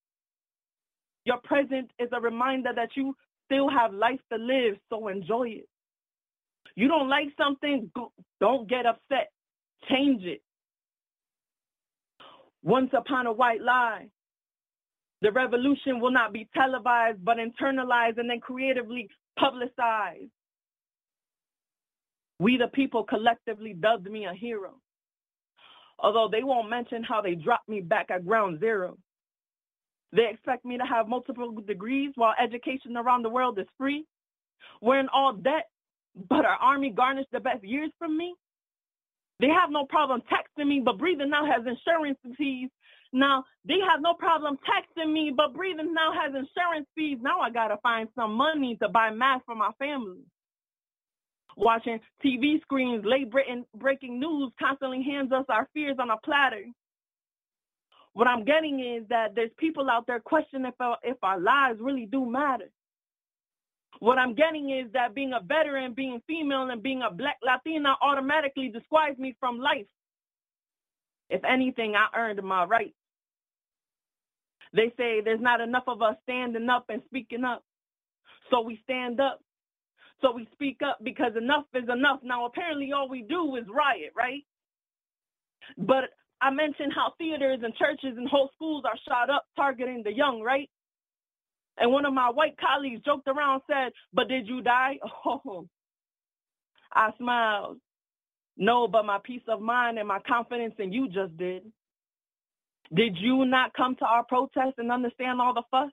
[1.24, 3.14] Your present is a reminder that you
[3.48, 5.68] still have life to live, so enjoy it.
[6.76, 7.90] You don't like something,
[8.40, 9.30] don't get upset.
[9.90, 10.42] Change it.
[12.62, 14.06] Once upon a white lie,
[15.22, 19.08] the revolution will not be televised, but internalized and then creatively
[19.38, 20.30] publicized.
[22.38, 24.74] We, the people, collectively dubbed me a hero.
[25.98, 28.98] Although they won't mention how they dropped me back at ground zero.
[30.12, 34.04] They expect me to have multiple degrees while education around the world is free.
[34.80, 35.68] We're in all debt,
[36.28, 38.34] but our army garnished the best years from me.
[39.40, 42.70] They have no problem texting me, but breathing now has insurance fees.
[43.12, 47.18] Now they have no problem texting me, but breathing now has insurance fees.
[47.20, 50.18] Now I gotta find some money to buy masks for my family.
[51.56, 56.64] Watching TV screens, late breaking news constantly hands us our fears on a platter.
[58.18, 61.78] What I'm getting is that there's people out there questioning if our, if our lives
[61.80, 62.68] really do matter.
[64.00, 67.94] What I'm getting is that being a veteran, being female, and being a black Latina
[68.02, 69.86] automatically disqualifies me from life.
[71.30, 72.96] If anything, I earned my rights.
[74.74, 77.62] They say there's not enough of us standing up and speaking up.
[78.50, 79.40] So we stand up.
[80.22, 82.20] So we speak up because enough is enough.
[82.24, 84.42] Now, apparently, all we do is riot, right?
[85.78, 86.10] But
[86.42, 90.42] I mentioned how theaters and churches and whole schools are shot up targeting the young,
[90.42, 90.70] right?
[91.78, 94.98] And one of my white colleagues joked around said, But did you die?
[95.26, 95.66] Oh,
[96.94, 97.78] I smiled.
[98.56, 101.64] No, but my peace of mind and my confidence in you just did.
[102.94, 105.90] Did you not come to our protest and understand all the fuss?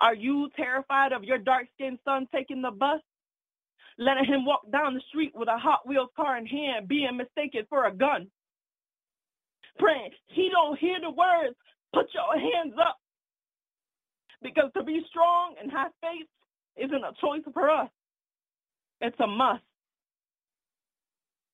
[0.00, 3.00] Are you terrified of your dark skinned son taking the bus?
[3.98, 7.66] Letting him walk down the street with a Hot Wheels car in hand, being mistaken
[7.68, 8.28] for a gun.
[9.78, 11.56] Praying, he don't hear the words,
[11.94, 12.96] put your hands up.
[14.42, 16.26] Because to be strong and have faith
[16.76, 17.90] isn't a choice for us.
[19.00, 19.62] It's a must.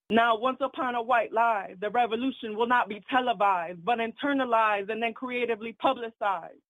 [0.08, 5.02] Now, once upon a white lie, the revolution will not be televised, but internalized and
[5.02, 6.60] then creatively publicized.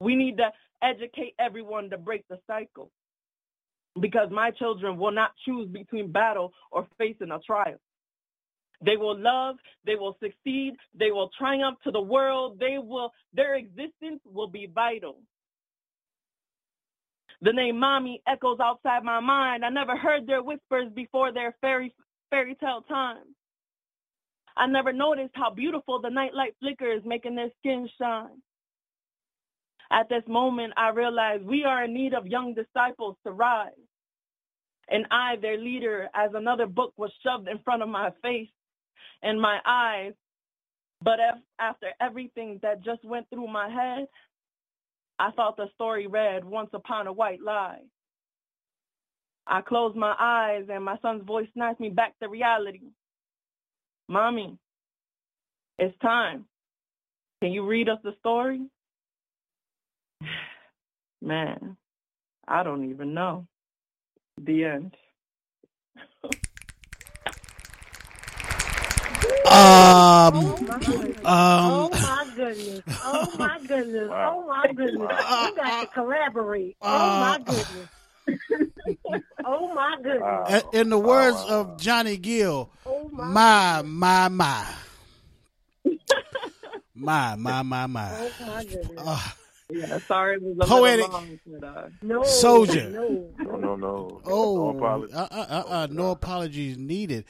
[0.00, 0.50] We need to
[0.82, 2.90] educate everyone to break the cycle
[4.00, 7.78] because my children will not choose between battle or facing a trial.
[8.84, 13.56] They will love, they will succeed, they will triumph to the world, they will their
[13.56, 15.16] existence will be vital.
[17.42, 19.64] The name mommy echoes outside my mind.
[19.64, 21.94] I never heard their whispers before their fairy
[22.30, 23.24] fairy tale time.
[24.56, 28.42] I never noticed how beautiful the nightlight flickers, making their skin shine.
[29.90, 33.72] At this moment, I realize we are in need of young disciples to rise.
[34.88, 38.48] And I, their leader, as another book was shoved in front of my face,
[39.22, 40.12] in my eyes.
[41.02, 41.18] But
[41.58, 44.06] after everything that just went through my head,
[45.18, 47.82] I thought the story read Once Upon a White Lie.
[49.46, 52.88] I closed my eyes and my son's voice snatched me back to reality.
[54.08, 54.56] Mommy,
[55.78, 56.46] it's time.
[57.42, 58.62] Can you read us the story?
[61.22, 61.76] Man,
[62.48, 63.46] I don't even know.
[64.40, 64.96] The end.
[69.46, 71.18] Um, oh my goodness.
[71.18, 72.82] Um, oh my goodness.
[73.04, 74.10] Oh my goodness.
[74.10, 74.96] Oh my goodness.
[74.96, 75.46] Wow.
[75.48, 76.76] You got to collaborate.
[76.80, 79.22] Uh, oh my goodness.
[79.44, 80.20] oh my goodness.
[80.22, 80.70] Wow.
[80.72, 81.60] In the words wow.
[81.60, 84.66] of Johnny Gill, oh my, my, my.
[86.96, 88.08] My, my, my, my.
[88.12, 88.90] Oh my goodness.
[88.96, 89.28] Uh,
[89.68, 92.88] yeah, sorry, it was a poetic long, but, uh, no, soldier.
[92.90, 94.20] No, no, no, no.
[94.24, 95.16] Oh, no apologies.
[95.16, 97.24] Uh, uh, uh, uh no apologies needed.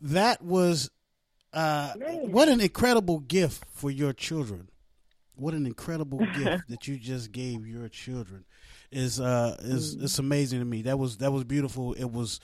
[0.00, 0.90] That was
[1.52, 4.68] uh, what an incredible gift for your children.
[5.34, 8.44] What an incredible gift that you just gave your children
[8.92, 10.04] is uh is mm.
[10.04, 10.82] it's amazing to me.
[10.82, 11.94] That was that was beautiful.
[11.94, 12.40] It was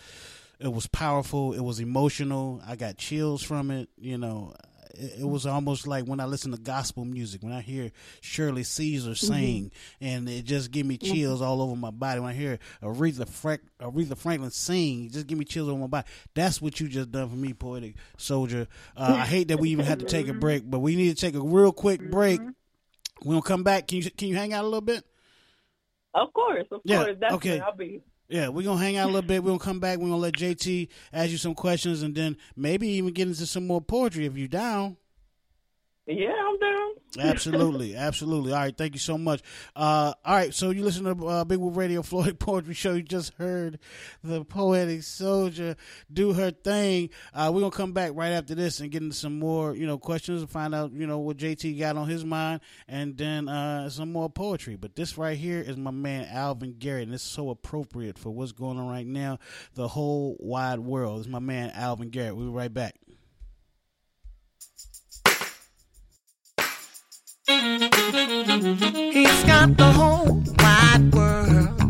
[0.59, 1.53] it was powerful.
[1.53, 2.63] It was emotional.
[2.67, 3.89] I got chills from it.
[3.97, 4.55] You know,
[4.95, 9.11] it, was almost like when I listen to gospel music, when I hear Shirley Caesar
[9.11, 9.27] mm-hmm.
[9.27, 10.05] sing, mm-hmm.
[10.05, 11.13] and it just give me mm-hmm.
[11.13, 12.21] chills all over my body.
[12.21, 16.07] When I hear Aretha, Frank, Aretha Franklin sing, just give me chills over my body.
[16.35, 18.67] That's what you just done for me, poetic souldier.
[18.97, 21.21] Uh, I hate that we even had to take a break, but we need to
[21.21, 22.41] take a real quick break.
[22.41, 23.29] Mm-hmm.
[23.29, 23.89] We'll come back.
[23.89, 25.05] Can you can you hang out a little bit?
[26.15, 27.17] Of course, of yeah, course.
[27.21, 27.51] Definitely.
[27.51, 27.61] Okay.
[27.61, 28.01] I'll be.
[28.29, 29.43] Yeah, we're gonna hang out a little bit.
[29.43, 29.99] We're gonna come back.
[29.99, 33.67] We're gonna let JT ask you some questions, and then maybe even get into some
[33.67, 34.99] more poetry if you're down.
[36.09, 36.91] Yeah, I'm down.
[37.19, 38.53] absolutely, absolutely.
[38.53, 39.43] All right, thank you so much.
[39.77, 42.95] Uh, all right, so you listen to uh, Big Woo Radio Floetic Poetry Show.
[42.95, 43.79] You just heard
[44.25, 45.77] the poetic souldier
[46.11, 47.11] do her thing.
[47.35, 49.99] Uh, we're gonna come back right after this and get into some more, you know,
[49.99, 53.91] questions and find out, you know, what JT got on his mind, and then uh,
[53.91, 54.77] some more poetry.
[54.77, 58.53] But this right here is my man Alvin Garrett, and it's so appropriate for what's
[58.53, 59.39] going on right now,
[59.75, 61.21] the whole wide world.
[61.21, 62.35] It's my man Alvin Garrett.
[62.35, 62.95] We'll be right back.
[67.49, 71.81] He's got the whole wide world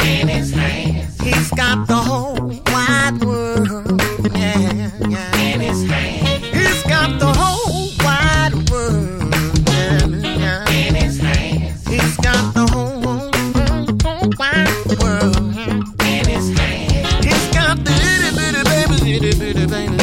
[0.00, 1.20] in his hands.
[1.20, 4.00] He's got the whole wide world
[4.32, 5.36] yeah, yeah.
[5.38, 6.44] in his hands.
[6.54, 9.34] He's got the whole wide world
[9.66, 10.70] yeah, yeah.
[10.70, 11.84] in his hands.
[11.88, 13.02] He's got the whole,
[14.04, 15.36] whole wide world
[16.06, 17.24] in his hands.
[17.26, 20.01] He's got the itty bitty baby, itty bitty baby,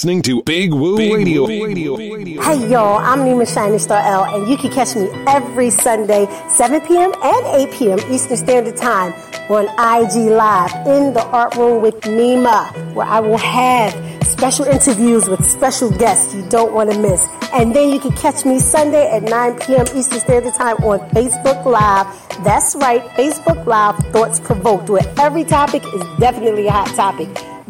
[0.00, 1.44] listening to Big Woo Radio.
[1.44, 6.80] Hey y'all, I'm Nima Shining Star L, and you can catch me every Sunday, 7
[6.86, 7.12] p.m.
[7.22, 7.98] and 8 p.m.
[8.10, 9.12] Eastern Standard Time
[9.50, 13.92] on IG Live in the Art Room with Nima, where I will have
[14.24, 17.28] special interviews with special guests you don't want to miss.
[17.52, 19.84] And then you can catch me Sunday at 9 p.m.
[19.94, 22.06] Eastern Standard Time on Facebook Live.
[22.42, 27.28] That's right, Facebook Live Thoughts Provoked, where every topic is definitely a hot topic.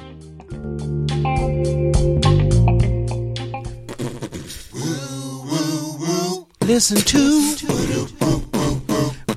[6.62, 7.58] Listen to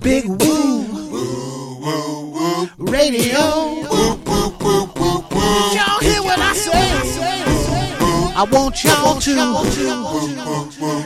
[0.00, 0.89] Big Woo
[3.00, 3.40] Radio.
[5.72, 6.86] Y'all hear what I say?
[8.36, 9.32] I want y'all to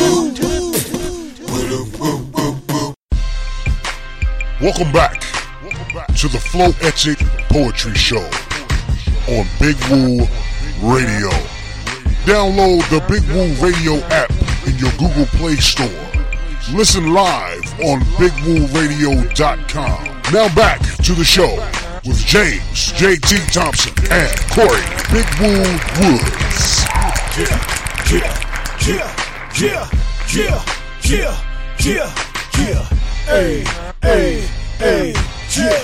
[4.61, 5.21] Welcome back
[6.17, 8.29] to the Flow Etchic Poetry Show
[9.29, 10.27] on Big Woo
[10.83, 11.56] Radio.
[12.27, 14.29] Download the Big Woo Radio app
[14.67, 15.87] in your Google Play Store.
[16.75, 20.03] Listen live on BigWooRadio.com.
[20.33, 21.55] Now back to the show
[22.05, 23.37] with James J.T.
[23.53, 25.55] Thompson and Corey Big Woo
[26.03, 26.83] Woods.
[27.39, 27.47] Yeah,
[28.11, 28.35] yeah,
[28.85, 29.07] yeah,
[29.57, 29.87] yeah,
[30.35, 30.59] yeah,
[31.05, 31.31] yeah,
[31.79, 32.11] yeah,
[32.59, 32.83] yeah.
[33.23, 33.63] Hey,
[34.01, 34.41] hey,
[34.79, 35.15] hey,
[35.55, 35.79] yeah,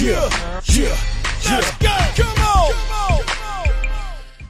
[0.00, 0.26] yeah,
[0.74, 0.98] yeah,
[1.44, 1.62] yeah.
[2.16, 3.33] Come on, come on.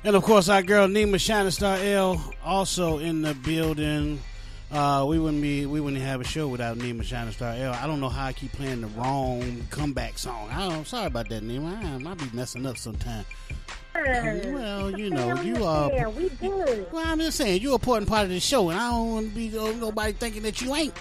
[0.04, 4.20] And of course, our girl Nima Shining Star L also in the building.
[4.70, 7.72] Uh, we wouldn't be we wouldn't have a show without Nima Shining Star L.
[7.72, 10.50] I don't know how I keep playing the wrong comeback song.
[10.50, 11.82] I don't, sorry about that, Nima.
[11.82, 13.24] I, I be messing up sometimes.
[13.94, 15.90] Well, you know, you are.
[15.90, 16.86] Yeah, we good.
[16.92, 19.28] Well, I'm just saying, you're an important part of the show, and I don't want
[19.30, 20.92] to be uh, nobody thinking that you ain't.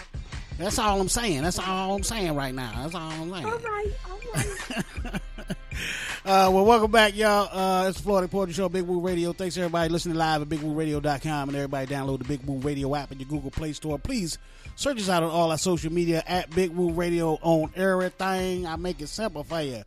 [0.57, 1.41] That's all I'm saying.
[1.41, 2.71] That's all I'm saying right now.
[2.77, 3.45] That's all I'm saying.
[3.45, 5.21] All right, all right.
[6.25, 7.49] Uh, well, welcome back, y'all.
[7.51, 9.33] Uh, it's the Floetic Poetry Show, Big Woo Radio.
[9.33, 13.19] Thanks everybody listening live at BigWooRadio.com and everybody download the Big Woo Radio app in
[13.19, 13.99] your Google Play Store.
[13.99, 14.37] Please
[14.77, 18.65] search us out on all our social media at Big Woo Radio on everything.
[18.65, 19.83] I make it simple for you.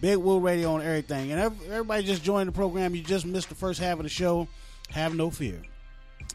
[0.00, 1.30] Big Woo Radio on everything.
[1.30, 2.96] And everybody just joined the program.
[2.96, 4.48] You just missed the first half of the show.
[4.90, 5.62] Have no fear.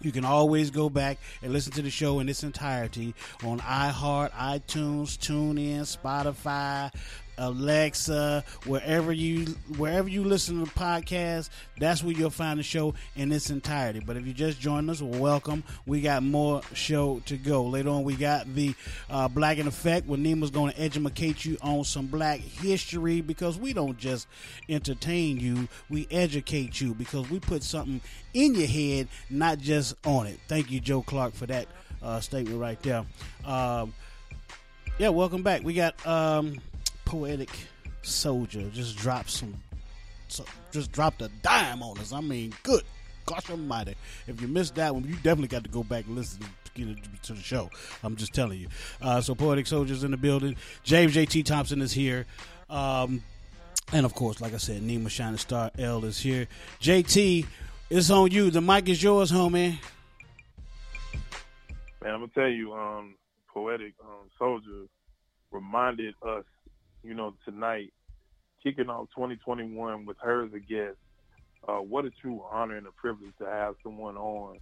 [0.02, 4.32] You can always go back and listen to the show in its entirety on iHeart,
[4.32, 6.92] iTunes, TuneIn, Spotify,
[7.42, 9.46] Alexa, wherever you
[9.78, 14.00] wherever you listen to podcasts, that's where you'll find the show in its entirety.
[14.00, 15.64] But if you just joined us, welcome.
[15.88, 17.66] We got more show to go.
[17.66, 18.76] Later on, we got the
[19.10, 23.58] uh, Black in Effect, where Nima's going to educate you on some Black history because
[23.58, 24.28] we don't just
[24.70, 28.02] entertain you, we educate you because we put something
[28.36, 30.40] in your head, not just on it.
[30.48, 31.68] Thank you, Joe Clark, for that
[32.04, 33.04] uh, statement right there.
[33.46, 33.94] Um,
[35.00, 35.64] yeah, welcome back.
[35.64, 36.60] We got um,
[37.12, 37.50] poetic
[38.04, 39.54] souldier just dropped some,
[40.30, 42.14] so, just dropped a dime on us.
[42.14, 42.84] I mean, good
[43.26, 43.96] gosh almighty!
[44.28, 46.42] If you missed that one, you definitely got to go back and listen
[46.74, 47.70] to the show.
[48.02, 48.70] I'm just telling you.
[49.02, 50.56] Uh, so poetic souldiers in the building.
[50.84, 51.44] James J.T.
[51.44, 52.26] Thompson is here.
[52.70, 53.22] Um,
[53.92, 56.48] and of course, like I said, Nima Shining Star L is here.
[56.80, 57.46] JT,
[57.90, 58.52] it's on you.
[58.52, 59.78] The mic is yours, homie.
[62.02, 63.16] Man, I'm gonna tell you, um,
[63.54, 64.88] poetic um, souldier
[65.52, 66.46] reminded us,
[67.04, 67.92] you know, tonight,
[68.64, 70.98] kicking off 2021 with her as a guest.
[71.68, 74.58] Uh, what a true honor and a privilege to have someone on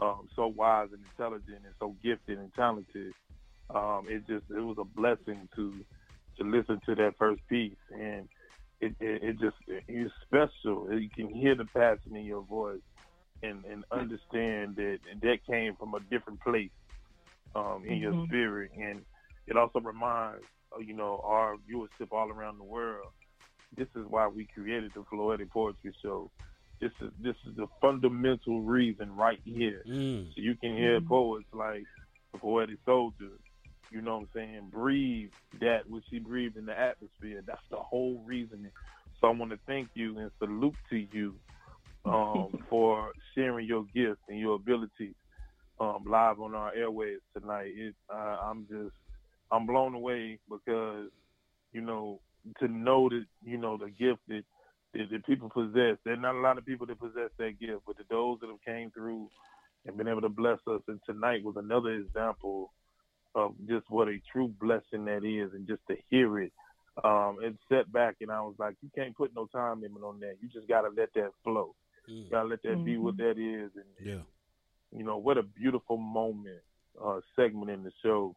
[0.00, 3.12] um, so wise and intelligent and so gifted and talented.
[3.74, 5.84] Um, it just it was a blessing to
[6.38, 8.28] to listen to that first piece, and
[8.80, 10.88] it it, it just it's special.
[10.92, 12.82] You can hear the passion in your voice,
[13.42, 16.70] and and understand that that came from a different place
[17.54, 18.26] um, in your Mhm.
[18.26, 19.04] spirit, and
[19.46, 20.42] it also reminds
[20.80, 23.08] you know our viewership all around the world.
[23.76, 26.30] This is why we created the Floetic Poetry Show.
[26.80, 29.82] This is this is the fundamental reason right here.
[29.88, 30.28] Mm.
[30.34, 31.84] So you can hear poets like
[32.32, 33.38] the poetic souldier,
[33.90, 37.42] you know what I'm saying, breathe that which he breathed in the atmosphere.
[37.46, 38.70] That's the whole reason.
[39.20, 41.36] So I want to thank you and salute to you
[42.04, 45.14] um, for sharing your gift and your abilities
[45.80, 47.72] um, live on our airways tonight.
[47.74, 48.94] It, uh, I'm just,
[49.50, 51.08] I'm blown away because,
[51.72, 52.20] you know,
[52.60, 54.44] to know that, you know, the gift that,
[54.94, 55.96] that, that people possess.
[56.04, 58.48] There are not a lot of people that possess that gift, but the, those that
[58.50, 59.28] have came through
[59.86, 60.82] and been able to bless us.
[60.88, 62.72] And tonight was another example
[63.34, 66.52] of just what a true blessing that is, and just to hear it.
[67.02, 70.20] Um, it set back, and I was like, you can't put no time limit on
[70.20, 70.36] that.
[70.40, 71.74] You just gotta let that flow.
[72.06, 73.72] You gotta let that be what that is.
[73.74, 74.22] And Yeah.
[74.96, 76.62] you know what a beautiful moment,
[77.02, 78.36] uh, segment in the show.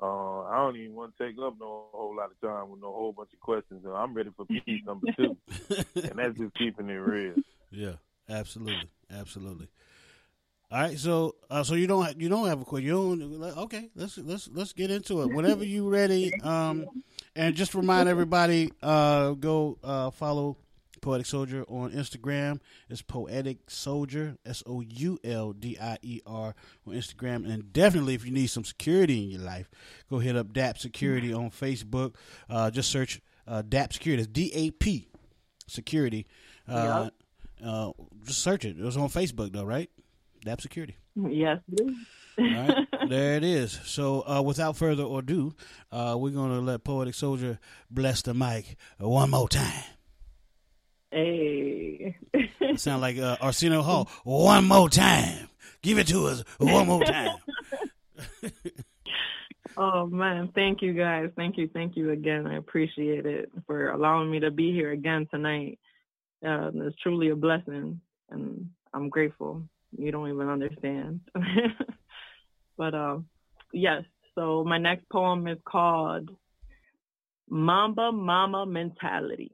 [0.00, 2.92] Uh, I don't even want to take up no whole lot of time with no
[2.92, 3.80] whole bunch of questions.
[3.84, 5.36] So I'm ready for piece number two,
[5.94, 7.34] and that's just keeping it real.
[7.70, 7.94] Yeah,
[8.28, 9.68] absolutely, absolutely.
[10.70, 12.86] All right, so uh, so you don't ha- you don't have a question.
[12.86, 13.88] You don't okay.
[13.96, 15.32] Let's let's let's get into it.
[15.32, 16.86] Whenever you're ready, um,
[17.34, 20.58] and just remind everybody, uh, go uh, follow
[21.00, 22.60] Poetic Souldier on Instagram.
[22.88, 26.54] It's Poetic Souldier, S O U L D I E R
[26.86, 27.50] on Instagram.
[27.50, 29.70] And definitely, if you need some security in your life,
[30.10, 32.14] go hit up DAP Security on Facebook.
[32.48, 34.22] Uh, just search uh, DAP Security.
[34.22, 35.08] It's D A P
[35.66, 36.26] Security.
[36.68, 37.10] Uh,
[37.64, 37.92] uh,
[38.24, 38.78] just search it.
[38.78, 39.90] It was on Facebook though, right?
[40.44, 40.96] DAP Security.
[41.16, 41.96] Yes, it is.
[42.38, 43.72] All right, there it is.
[43.84, 45.54] So, uh, without further ado,
[45.90, 47.58] uh, we're going to let Poetic Souldier
[47.90, 49.82] bless the mic one more time.
[51.10, 52.16] Hey.
[52.76, 54.08] Sound like uh, Arsenio Hall.
[54.24, 55.48] One more time.
[55.82, 57.36] Give it to us one more time.
[59.80, 61.30] Oh man, thank you guys.
[61.36, 62.48] Thank you, thank you again.
[62.48, 65.78] I appreciate it for allowing me to be here again tonight.
[66.44, 69.62] Uh, it's truly a blessing, and I'm grateful.
[69.96, 71.20] You don't even understand.
[72.76, 73.18] but uh,
[73.72, 74.02] yes,
[74.34, 76.28] so my next poem is called
[77.48, 79.52] Mamba Mama Mentality.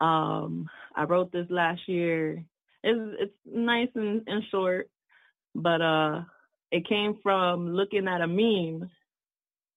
[0.00, 2.44] Um, I wrote this last year.
[2.82, 4.88] It's it's nice and, and short,
[5.54, 6.22] but uh,
[6.70, 8.90] it came from looking at a meme,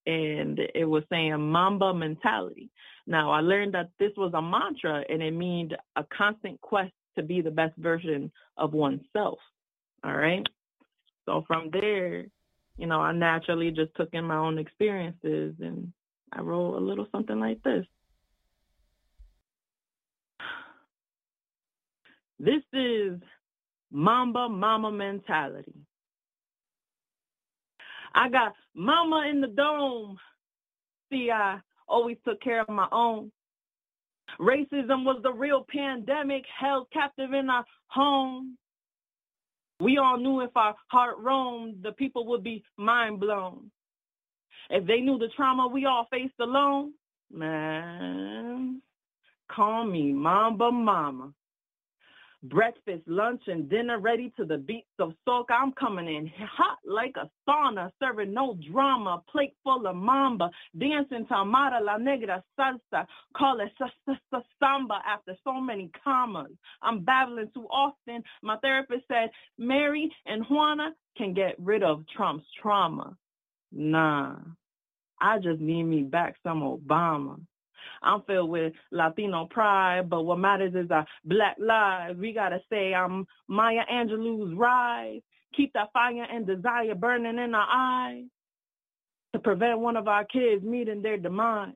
[0.06, 2.70] and it was saying Mamba mentality.
[3.06, 7.22] Now I learned that this was a mantra, and it means a constant quest to
[7.22, 9.38] be the best version of oneself.
[10.04, 10.46] All right.
[11.26, 12.26] So from there,
[12.76, 15.92] you know, I naturally just took in my own experiences, and
[16.32, 17.86] I wrote a little something like this.
[22.42, 23.20] This is
[23.92, 25.74] Mamba Mama mentality.
[28.14, 30.16] I got Mama in the dome.
[31.12, 33.30] See, I always took care of my own.
[34.40, 38.56] Racism was the real pandemic held captive in our home.
[39.78, 43.70] We all knew if our heart roamed, the people would be mind blown.
[44.70, 46.94] If they knew the trauma we all faced alone,
[47.30, 48.80] man,
[49.50, 51.34] call me Mamba Mama.
[52.42, 55.50] Breakfast, lunch, and dinner ready to the beats of soca.
[55.50, 59.22] I'm coming in hot like a sauna, serving no drama.
[59.30, 63.06] Plate full of mamba, dancing to Amara La Negra salsa.
[63.36, 63.72] Call it
[64.58, 66.52] samba after so many commas.
[66.80, 68.22] I'm babbling too often.
[68.42, 73.18] My therapist said Mary and Juana can get rid of Trump's trauma.
[73.70, 74.36] Nah,
[75.20, 77.38] I just need me back some Obama.
[78.02, 82.18] I'm filled with Latino pride, but what matters is our black lives.
[82.18, 85.20] We gotta say I'm Maya Angelou's rise.
[85.56, 88.24] Keep that fire and desire burning in our eyes
[89.32, 91.74] to prevent one of our kids meeting their demise.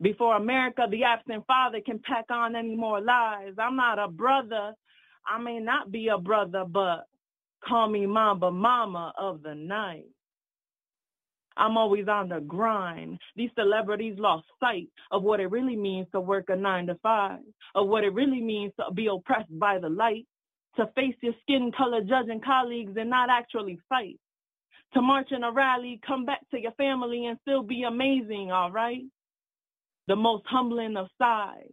[0.00, 3.54] Before America, the absent father can pack on any more lies.
[3.58, 4.74] I'm not a brother.
[5.26, 7.06] I may not be a brother, but
[7.66, 10.06] call me Mamba Mama of the night.
[11.56, 13.18] I'm always on the grind.
[13.34, 17.40] These celebrities lost sight of what it really means to work a nine to five,
[17.74, 20.26] of what it really means to be oppressed by the light,
[20.76, 24.18] to face your skin color judging colleagues and not actually fight,
[24.92, 28.70] to march in a rally, come back to your family and still be amazing, all
[28.70, 29.02] right?
[30.08, 31.72] The most humbling of sighs.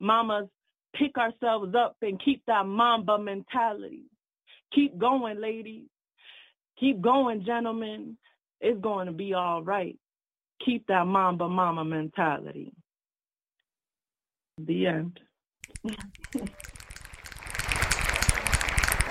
[0.00, 0.48] Mamas,
[0.94, 4.02] pick ourselves up and keep that mamba mentality.
[4.74, 5.86] Keep going, ladies.
[6.78, 8.16] Keep going, gentlemen
[8.62, 9.98] it's going to be all right.
[10.64, 12.72] Keep that mamba mama mentality.
[14.58, 15.20] The end.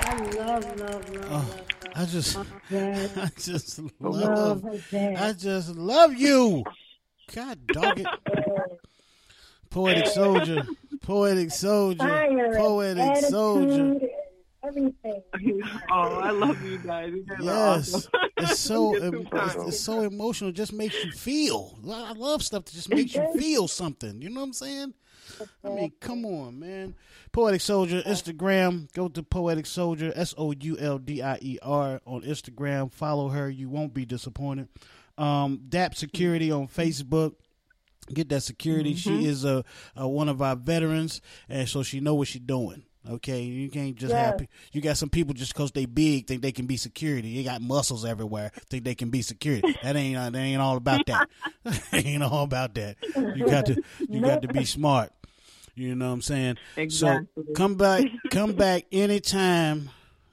[0.04, 1.28] I love, love, love.
[1.30, 1.56] Oh,
[1.96, 2.38] I just,
[2.72, 4.66] I just Love love.
[4.94, 6.64] I just love you.
[7.36, 8.08] God dog it.
[9.70, 10.68] Poetic souldier,
[11.02, 14.21] poetic souldier, poetic souldier.
[14.64, 15.62] Attitude, everything.
[15.92, 17.12] oh, I love you guys.
[17.14, 18.12] You guys Yes, awesome.
[18.38, 20.50] it's so it's, it's so emotional.
[20.52, 21.78] It just makes you feel.
[21.90, 24.22] I love stuff that just makes you feel something.
[24.22, 24.94] You know what I'm saying?
[25.64, 26.96] I mean, come on, man.
[27.32, 28.92] Poetic Souldier Instagram.
[28.94, 32.92] Go to Poetic Souldier S O U L D I E R on Instagram.
[32.92, 33.50] Follow her.
[33.50, 34.68] You won't be disappointed.
[35.18, 37.36] Um, DAP Security on Facebook.
[38.14, 38.96] Get that security.
[38.96, 39.64] She is a,
[39.96, 42.84] a one of our veterans, and so she know what she's doing.
[43.10, 44.36] Okay, you can't just have.
[44.40, 44.50] Yes.
[44.74, 47.36] You got some people just because they big think they can be security.
[47.36, 48.52] They got muscles everywhere.
[48.70, 49.76] Think they can be security.
[49.82, 51.28] That ain't uh, that ain't all about that.
[51.94, 52.98] ain't all about that.
[53.36, 55.12] You got to you got to be smart.
[55.74, 56.58] You know what I'm saying?
[56.78, 57.28] Exactly.
[57.36, 59.90] So come back, come back anytime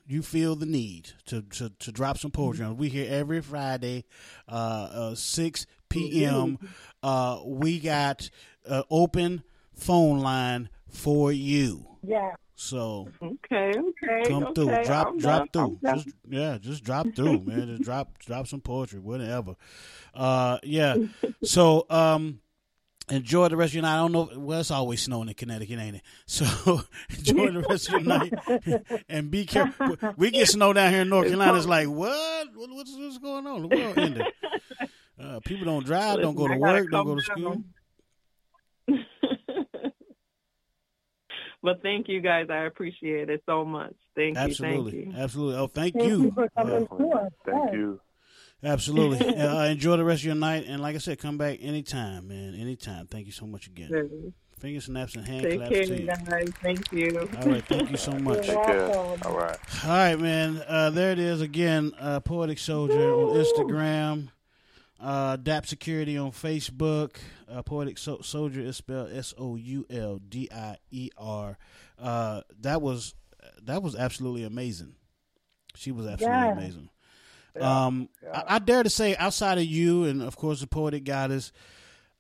[0.07, 2.77] you feel the need to to, to drop some poetry on.
[2.77, 4.05] We here every Friday,
[4.47, 6.59] uh, uh, six p.m.
[7.03, 8.29] Uh, we got
[8.69, 9.43] uh, open
[9.75, 11.87] phone line for you.
[12.03, 12.35] Yeah.
[12.61, 14.23] So Okay, okay.
[14.27, 14.53] come okay.
[14.55, 15.79] through, drop I'm drop done.
[15.79, 15.95] through.
[15.95, 17.69] Just yeah, just drop through, man.
[17.69, 19.55] Just drop drop some poetry, whatever.
[20.13, 20.97] Uh, yeah.
[21.45, 22.41] So um.
[23.11, 23.95] Enjoy the rest of your night.
[23.95, 24.29] I don't know.
[24.37, 26.03] Well, it's always snowing in Connecticut, ain't it?
[26.27, 28.35] So enjoy the rest of your night
[29.09, 29.97] and be careful.
[30.19, 31.57] We get snow down here in North Carolina.
[31.57, 32.49] It's like what?
[32.55, 33.63] what what's, what's going on?
[33.63, 34.27] The world ended.
[35.19, 37.65] Uh, people don't drive, don't go to Listen, I gotta work, don't go to school.
[41.65, 41.75] Down.
[41.75, 42.47] But thank you guys.
[42.51, 43.95] I appreciate it so much.
[44.17, 45.05] Thank Absolutely, you.
[45.07, 45.23] Thank you.
[45.23, 45.57] absolutely.
[45.61, 46.31] Oh, thank, Thank you you.
[46.33, 47.29] for coming Uh.
[47.45, 48.01] Thank you.
[48.63, 49.27] absolutely.
[49.37, 52.55] uh, enjoy the rest of your night, and like I said, come back anytime, man.
[52.55, 53.07] Anytime.
[53.07, 54.33] Thank you so much again.
[54.59, 56.07] Finger snaps and hand Take claps care, to you.
[56.09, 56.49] guys.
[56.63, 57.29] Thank you.
[57.41, 58.49] All right, thank you so much.
[58.49, 58.89] You're Take care.
[58.89, 59.31] welcome.
[59.33, 59.59] All right.
[59.85, 60.63] All right, man.
[60.67, 61.93] Uh, there it is again.
[62.01, 64.31] Uh, Poetic Souldier on Instagram.
[65.01, 67.17] Uh, DAP Security on Facebook.
[67.49, 71.57] Uh, Poetic so- Souldier is spelled S O U L D I E R.
[71.99, 73.15] Uh, that was
[73.63, 74.95] that was absolutely amazing.
[75.77, 76.53] She was absolutely Yeah.
[76.53, 76.89] amazing.
[77.61, 81.53] Um, I, I dare to say, outside of you and of course the Poetic Goddess,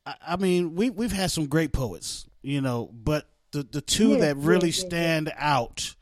[0.06, 4.18] I, I mean, we we've had some great poets, you know, but the the two
[4.18, 5.94] that really stand out,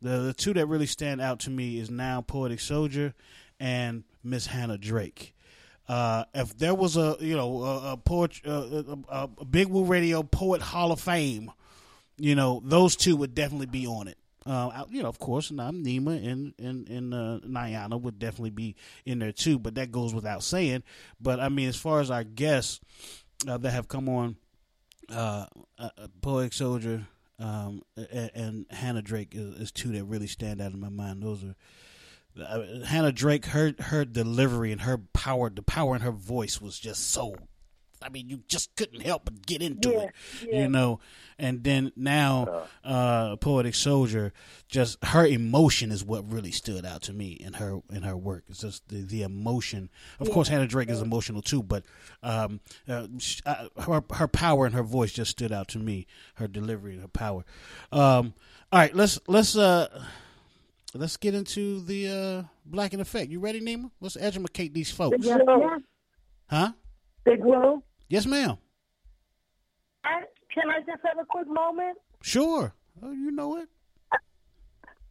[0.00, 3.14] the the two that really stand out to me is now Poetic Souldier
[3.60, 5.34] and Miss Hannah Drake.
[5.88, 9.84] Uh, if there was a you know a, a poet uh, a, a Big Woo
[9.84, 11.50] Radio Poet Hall of Fame,
[12.16, 14.18] you know those two would definitely be on it.
[14.44, 18.74] Uh, you know, of course, I'm Nima and and and uh, Nyana would definitely be
[19.04, 20.82] in there too, but that goes without saying.
[21.20, 22.80] But I mean, as far as our guests
[23.46, 24.36] uh, that have come on,
[25.10, 25.46] uh,
[25.78, 27.06] uh, Poetic Souldier,
[27.38, 31.22] um, and, and Hannah Drake is, is two that really stand out in my mind.
[31.22, 31.54] Those are
[32.40, 33.46] uh, Hannah Drake.
[33.46, 37.34] Her her delivery and her power, the power in her voice was just so.
[38.04, 40.10] I mean, you just couldn't help but get into Yeah, it,
[40.50, 40.62] yeah.
[40.62, 40.98] you know.
[41.38, 44.32] And then now, uh, Poetic Souldier,
[44.66, 48.42] just her emotion is what really stood out to me in her in her work.
[48.48, 49.88] It's just the, the emotion.
[50.18, 51.84] Of course, Hannah Drake is emotional too, but
[52.24, 52.58] um,
[52.88, 53.06] uh,
[53.46, 56.08] uh, her her power and her voice just stood out to me.
[56.34, 57.44] Her delivery and her power.
[57.92, 58.34] Um,
[58.72, 60.04] all right, let's let's uh
[60.98, 63.30] let's get into the uh black in effect.
[63.30, 63.90] You ready, Nima?
[64.00, 65.24] Let's educate these folks.
[65.24, 65.80] Yes, yes.
[66.48, 66.72] Huh?
[67.24, 67.82] Big Woo.
[68.08, 68.58] Yes, ma'am.
[70.04, 71.96] I- Can I just have a quick moment?
[72.22, 72.74] Sure.
[73.02, 73.68] Oh, you know it.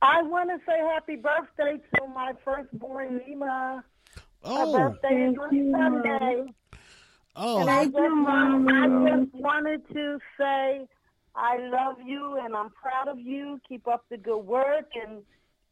[0.04, 3.84] I want to say happy birthday to my firstborn Nima.
[4.44, 4.78] Oh.
[4.78, 6.54] Her birthday is on Sunday.
[7.36, 7.62] Oh.
[7.62, 10.88] And I just, want, I just wanted to say
[11.36, 13.60] I love you and I'm proud of you.
[13.68, 15.22] Keep up the good work and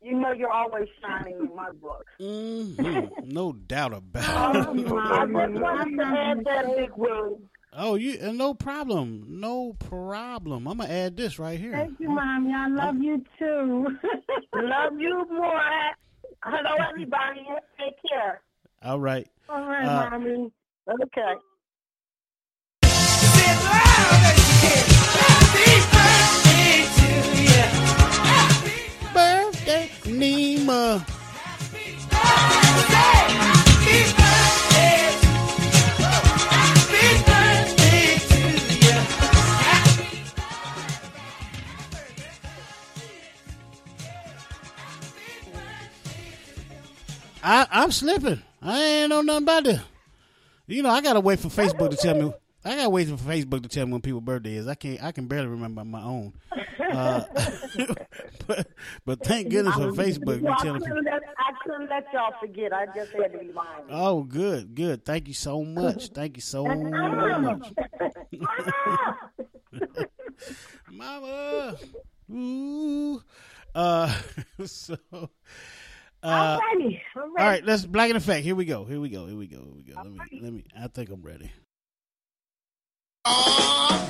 [0.01, 2.05] you know you're always shining in my book.
[2.19, 3.11] Mhm.
[3.25, 4.65] no doubt about I it.
[4.65, 7.33] just wanted to add that big word.
[7.73, 10.67] Oh, you uh, no problem, no problem.
[10.67, 11.71] I'm gonna add this right here.
[11.73, 12.51] Thank you, Mommy.
[12.53, 13.87] I love you too.
[14.55, 15.61] love you more.
[16.43, 17.41] Hello, everybody.
[17.77, 18.41] Take care.
[18.81, 19.27] All right.
[19.49, 20.51] All right, Uh, Mommy.
[20.89, 21.33] Okay.
[29.69, 31.05] Birthday, Nima.
[47.41, 48.41] I, I'm slipping.
[48.61, 49.79] I ain't know nothing about this.
[50.65, 52.33] You know, I gotta wait for Facebook to tell me.
[52.65, 54.67] I gotta wait for Facebook to tell me when people's birthday is.
[54.67, 55.01] I can't.
[55.01, 56.33] I can barely remember my own.
[56.91, 57.23] Uh,
[58.47, 58.67] but,
[59.05, 60.41] but thank goodness for Facebook.
[60.41, 62.73] Well, I, couldn't let, I couldn't let y'all forget.
[62.73, 63.83] I just had to remind.
[63.89, 65.05] Oh, good, good.
[65.05, 66.09] Thank you so much.
[66.09, 67.73] Thank you so much,
[70.91, 71.77] Mama.
[72.31, 73.21] Ooh.
[73.73, 74.13] Uh,
[74.65, 74.97] so.
[76.21, 77.01] Uh, I'm ready.
[77.15, 77.47] I'm ready.
[77.47, 78.43] right, let's black in effect.
[78.43, 78.83] Here we go.
[78.83, 79.27] Here we go.
[79.27, 79.63] Here we go.
[79.63, 79.93] Here we go.
[79.95, 80.19] Let me.
[80.41, 80.65] Let me.
[80.77, 81.49] I think I'm ready.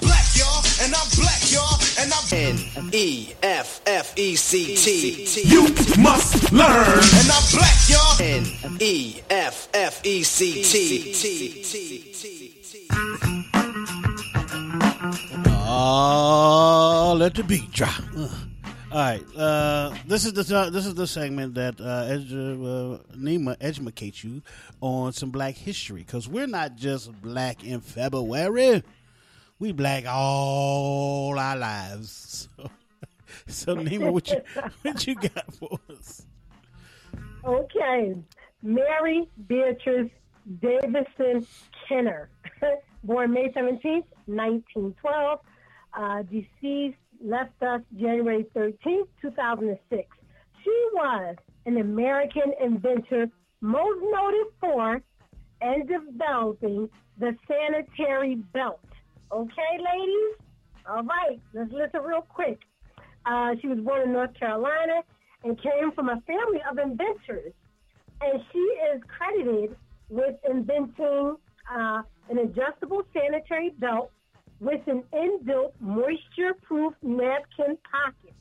[0.02, 5.26] Black, y'all, and I'm black, y'all, and I'm N E F F E C T.
[5.48, 5.64] You
[6.02, 8.22] must learn, and I'm black, y'all.
[8.22, 8.46] N
[8.80, 11.14] E F F E C T.
[15.72, 18.02] Oh, let the beat drop.
[18.16, 18.30] Uh.
[18.92, 20.42] All right, uh, this is the
[20.72, 24.42] this is the segment that uh, edu- uh, Nima educates you
[24.82, 28.82] on some Black history because we're not just Black in February,
[29.60, 32.48] we Black all our lives.
[32.56, 32.72] So,
[33.48, 34.42] so Nima, what you
[34.82, 36.26] what you got for us?
[37.44, 38.16] Okay.
[38.62, 40.12] Mary Beatrice
[40.62, 41.48] Davidson
[41.88, 42.30] Kenner,
[43.04, 45.40] born May 17th, 1912,
[45.94, 50.08] uh, deceased, left us January 13th, 2006.
[50.64, 51.36] She was
[51.66, 53.28] an American inventor
[53.62, 55.02] most noted for
[55.62, 58.80] and developing the sanitary belt.
[59.32, 60.36] Okay, ladies?
[60.90, 62.60] All right, let's listen real quick.
[63.28, 65.04] Uh, she was born in North Carolina
[65.44, 67.54] and came from a family of inventors.
[68.22, 69.76] And she is credited
[70.10, 71.36] with inventing
[71.72, 74.12] uh, an adjustable sanitary belt
[74.60, 78.34] with an inbuilt moisture-proof napkin pocket.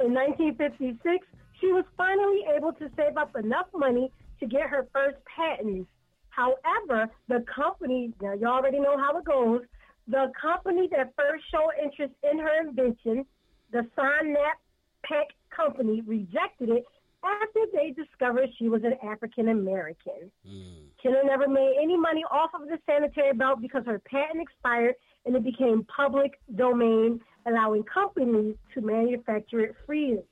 [0.00, 1.24] In 1956,
[1.60, 5.86] she was finally able to save up enough money to get her first patent.
[6.30, 9.62] However, the company, now you already know how it goes,
[10.10, 13.24] the company that first showed interest in her invention,
[13.72, 14.58] the Sonap
[15.04, 16.84] Peck Company, rejected it
[17.22, 20.30] after they discovered she was an African American.
[20.46, 20.88] Hmm.
[21.02, 24.94] Kenner never made any money off of the sanitary belt because her patent expired
[25.26, 30.24] and it became public domain, allowing companies to manufacture it freely.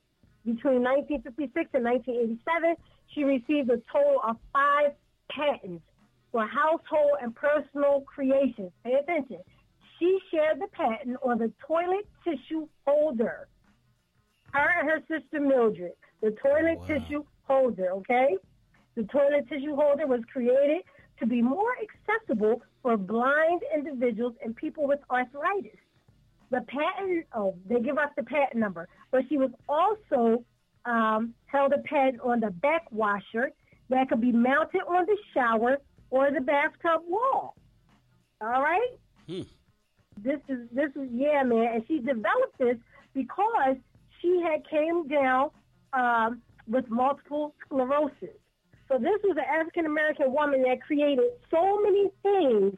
[0.45, 2.75] Between 1956 and 1987,
[3.13, 4.91] she received a total of five
[5.31, 5.83] patents
[6.31, 8.71] for household and personal creations.
[8.83, 9.39] Pay attention.
[9.99, 13.47] She shared the patent on the toilet tissue holder.
[14.53, 15.91] Her and her sister Mildred,
[16.21, 18.37] the toilet tissue holder, okay?
[18.95, 20.83] The toilet tissue holder was created
[21.19, 25.77] to be more accessible for blind individuals and people with arthritis.
[26.49, 30.43] The patent, oh, they give us the patent number, but she was also
[30.85, 33.51] um, held a patent on the back washer
[33.89, 35.77] that could be mounted on the shower
[36.09, 37.55] or the bathtub wall.
[38.41, 38.89] All right?
[39.27, 39.41] Hmm.
[40.23, 41.73] This is this is yeah, man.
[41.75, 42.77] And she developed this
[43.13, 43.77] because
[44.21, 45.51] she had came down
[45.93, 48.35] um, with multiple sclerosis.
[48.87, 52.75] So this was an African American woman that created so many things,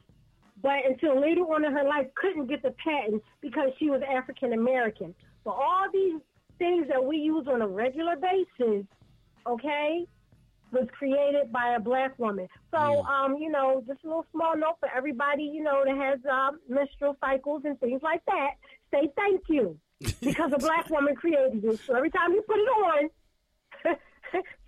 [0.62, 4.52] but until later on in her life couldn't get the patent because she was African
[4.52, 5.14] American.
[5.44, 6.20] So all these
[6.58, 8.84] things that we use on a regular basis,
[9.46, 10.06] okay,
[10.72, 12.48] was created by a black woman.
[12.70, 16.18] So, um, you know, just a little small note for everybody, you know, that has
[16.30, 18.52] um, menstrual cycles and things like that.
[18.90, 19.78] Say thank you
[20.20, 21.80] because a black woman created it.
[21.86, 23.10] So every time you put it on,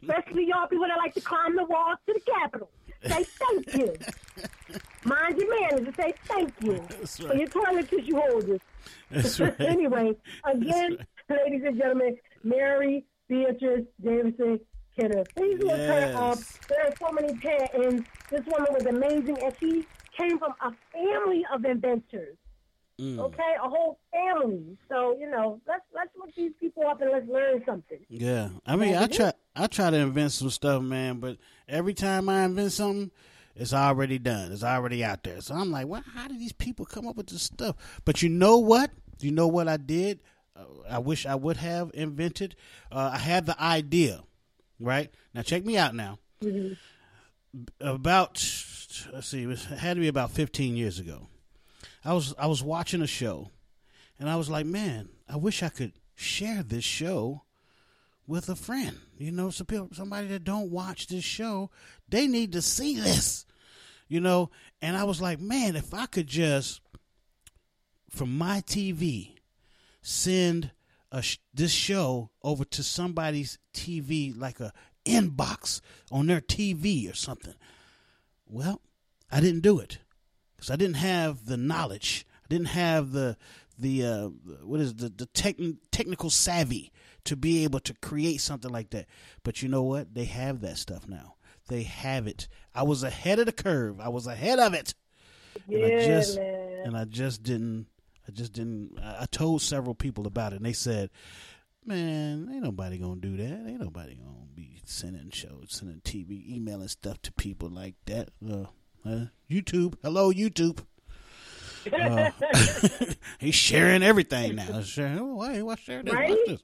[0.02, 2.70] especially y'all people that like to climb the walls to the Capitol,
[3.07, 3.94] say thank you.
[5.05, 8.61] Mind your manners and say thank you That's for your toilet tissue holders.
[9.11, 9.61] That's right.
[9.61, 10.98] anyway, again,
[11.28, 14.61] ladies and gentlemen, Mary Beatrice Davidson
[14.97, 15.24] Kidder.
[15.36, 16.38] Please look her up.
[16.68, 18.09] There are so many patents.
[18.30, 19.86] This woman was amazing, and she
[20.16, 22.36] came from a family of inventors.
[23.01, 23.18] Mm.
[23.18, 24.76] Okay, a whole family.
[24.88, 27.99] So you know, let's let's look these people up and let's learn something.
[28.09, 31.18] Yeah, I mean, I try, I try to invent some stuff, man.
[31.18, 31.38] But
[31.68, 33.11] every time I invent something,
[33.57, 34.53] it's already done.
[34.53, 35.40] It's already out there.
[35.40, 37.74] So I'm like, well, how do these people come up with this stuff?
[38.05, 38.92] But you know what?
[39.20, 40.20] You know what I did?
[40.57, 42.55] Uh, I wish I would have invented.
[42.92, 44.22] Uh, I had the idea,
[44.81, 45.11] right?
[45.35, 45.95] Now check me out.
[45.95, 46.75] Now, mm-hmm.
[47.81, 48.35] about
[49.12, 51.29] let's see, it had to be about 15 years ago.
[52.05, 53.51] I was I was watching a show,
[54.18, 57.43] and I was like, man, I wish I could share this show
[58.27, 58.99] with a friend.
[59.18, 61.70] You know, some people, somebody that don't watch this show,
[62.09, 63.47] they need to see this.
[64.09, 64.51] You know,
[64.83, 66.81] and I was like, man, if I could just
[68.11, 69.37] from my TV
[70.03, 70.70] send
[71.23, 74.73] sh- this show over to somebody's TV, like a
[75.05, 77.55] inbox on their TV or something.
[78.47, 78.81] Well,
[79.31, 79.99] I didn't do it
[80.57, 82.27] because I didn't have the knowledge.
[82.45, 83.37] I didn't have the
[83.79, 84.29] the uh,
[84.62, 85.57] what is it, the the tech,
[85.91, 86.93] technical savvy
[87.25, 89.07] to be able to create something like that.
[89.43, 90.15] But you know what?
[90.15, 91.37] They have that stuff now.
[91.69, 92.49] They have it.
[92.75, 93.99] I was ahead of the curve.
[93.99, 94.95] I was ahead of it.
[95.69, 96.83] And I Yeah, just man.
[96.85, 97.87] and I just didn't
[98.27, 101.11] I just didn't I told several people about it and they said,
[101.85, 103.66] Man, ain't nobody gonna do that.
[103.68, 108.31] Ain't nobody gonna be sending shows, sending TV, emailing stuff to people like that.
[108.47, 108.66] Uh,
[109.07, 110.81] uh, YouTube, hello YouTube.
[111.93, 112.31] Uh,
[113.39, 114.81] he's sharing everything now.
[114.81, 116.62] Sharing, oh, hey, watch share this, watch this.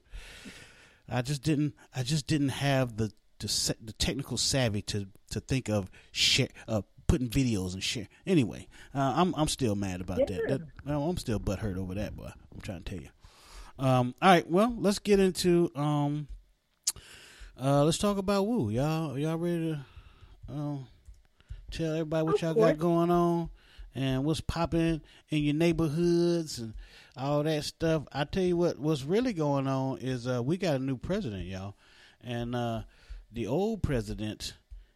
[1.07, 1.75] I just didn't.
[1.95, 6.81] I just didn't have the the, the technical savvy to to think of share uh,
[7.11, 8.07] putting videos and shit.
[8.25, 10.47] Anyway, uh, I'm I'm still mad about that.
[10.47, 10.61] that.
[10.85, 12.31] I'm still butthurt over that, boy.
[12.53, 13.09] I'm trying to tell you.
[13.77, 16.29] Um, all right, well, let's get into um,
[17.61, 18.69] uh, let's talk about Woo.
[18.69, 20.87] Y'all, y'all ready to um,
[21.69, 23.49] tell everybody what y'all got going on
[23.93, 26.73] and what's popping in your neighborhoods and
[27.17, 28.03] all that stuff?
[28.13, 31.43] I tell you what, what's really going on is uh, we got a new president,
[31.43, 31.75] y'all,
[32.23, 32.83] and uh,
[33.33, 34.53] the old president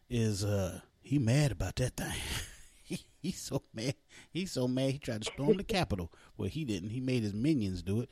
[0.08, 2.12] is uh, he mad about that thing.
[2.82, 3.94] he, he's so mad.
[4.32, 4.90] He's so mad.
[4.90, 6.12] He tried to storm the Capitol.
[6.36, 6.90] Well, he didn't.
[6.90, 8.10] He made his minions do it.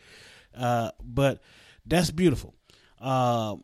[0.56, 1.42] Uh, but
[1.84, 2.54] that's beautiful.
[3.00, 3.56] Uh,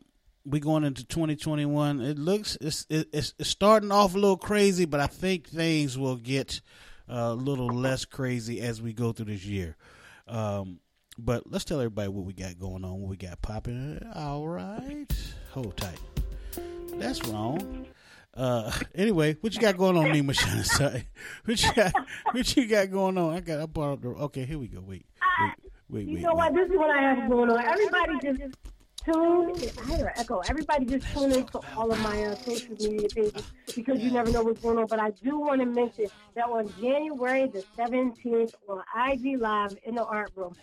[0.45, 2.01] we going into 2021.
[2.01, 6.17] It looks it's, it's it's starting off a little crazy, but I think things will
[6.17, 6.59] get
[7.07, 9.77] a little less crazy as we go through this year.
[10.27, 10.79] Um,
[11.17, 14.05] but let's tell everybody what we got going on, what we got popping.
[14.13, 15.07] All right,
[15.51, 15.99] hold tight.
[16.95, 17.87] That's wrong.
[18.33, 20.33] Uh, anyway, what you got going on, Nima?
[20.65, 21.07] Sorry,
[21.45, 21.93] what you got?
[22.31, 23.35] What you got going on?
[23.35, 23.59] I got.
[23.61, 24.09] I brought up the.
[24.09, 24.79] Okay, here we go.
[24.81, 25.05] Wait,
[25.41, 25.51] wait,
[25.89, 26.23] wait, You wait.
[26.23, 26.53] know what?
[26.53, 27.59] This is what I have going on.
[27.65, 28.55] Everybody just
[29.03, 29.51] tune.
[29.83, 30.39] I hear an echo.
[30.47, 34.43] Everybody just tune into all of my uh, social media pages because you never know
[34.43, 34.87] what's going on.
[34.87, 36.05] But I do want to mention
[36.35, 40.55] that on January the 17th on IG Live in the Art Room,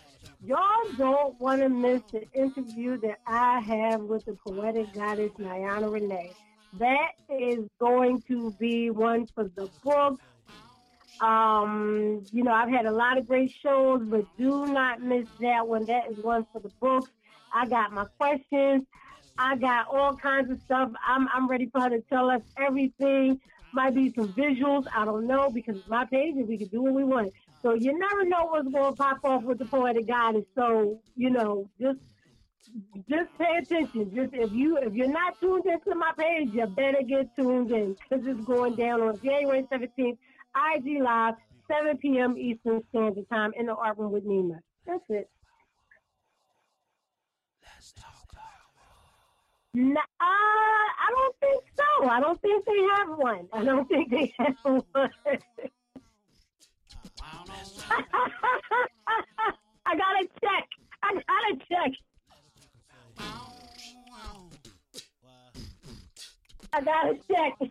[0.43, 0.59] y'all
[0.97, 6.33] don't want to miss the interview that I have with the poetic goddess Nyana Renee.
[6.75, 10.23] That is going to be one for the books.
[11.21, 15.67] Um, you know, I've had a lot of great shows, but do not miss that
[15.67, 15.87] one.
[15.87, 17.11] That is one for the books.
[17.53, 18.85] I got my questions.
[19.39, 20.91] I got all kinds of stuff.
[21.07, 23.41] I'm I'm ready for her to tell us everything.
[23.73, 24.85] Might be some visuals.
[24.95, 27.33] I don't know because my page and we can do what we want.
[27.63, 30.45] So you never know what's going to pop off with the poetic goddess.
[30.55, 31.99] So you know, just
[33.09, 34.15] just pay attention.
[34.15, 37.95] Just if you if you're not tuned into my page, you better get tuned in
[37.95, 40.19] because it's going down on January 17th,
[40.75, 41.35] IG Live,
[41.69, 42.37] 7 p.m.
[42.39, 44.59] Eastern Standard Time in the art room with Nima.
[44.87, 45.31] That's it.
[49.75, 52.09] Nah, uh, I don't think so.
[52.09, 53.49] I don't think they have one.
[53.53, 54.85] I don't think they have one.
[59.87, 60.69] I gotta check.
[61.03, 61.93] I gotta check.
[66.73, 67.71] I gotta check.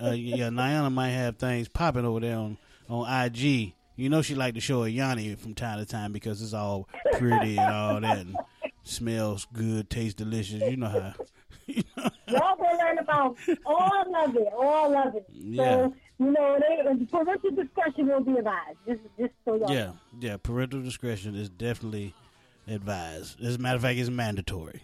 [0.00, 2.56] uh, yeah, Nyana might have things popping over there on,
[2.88, 3.74] on IG.
[3.96, 6.88] You know she like to show a Yanni from time to time because it's all
[7.14, 8.36] pretty and all that and
[8.84, 10.62] smells good, tastes delicious.
[10.62, 11.14] You know how.
[12.28, 13.36] Y'all will learn about
[13.66, 15.26] all of it, all of it.
[15.30, 15.64] Yeah.
[15.64, 18.78] So, you know, they, parental discretion will be advised.
[18.86, 20.36] Just, just so y'all Yeah, yeah.
[20.38, 22.14] Parental discretion is definitely
[22.66, 23.42] advised.
[23.42, 24.82] As a matter of fact, it's mandatory.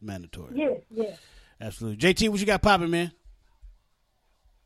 [0.00, 0.52] Mandatory.
[0.54, 1.18] Yes, yes.
[1.60, 2.12] Absolutely.
[2.12, 3.12] JT, what you got popping, man?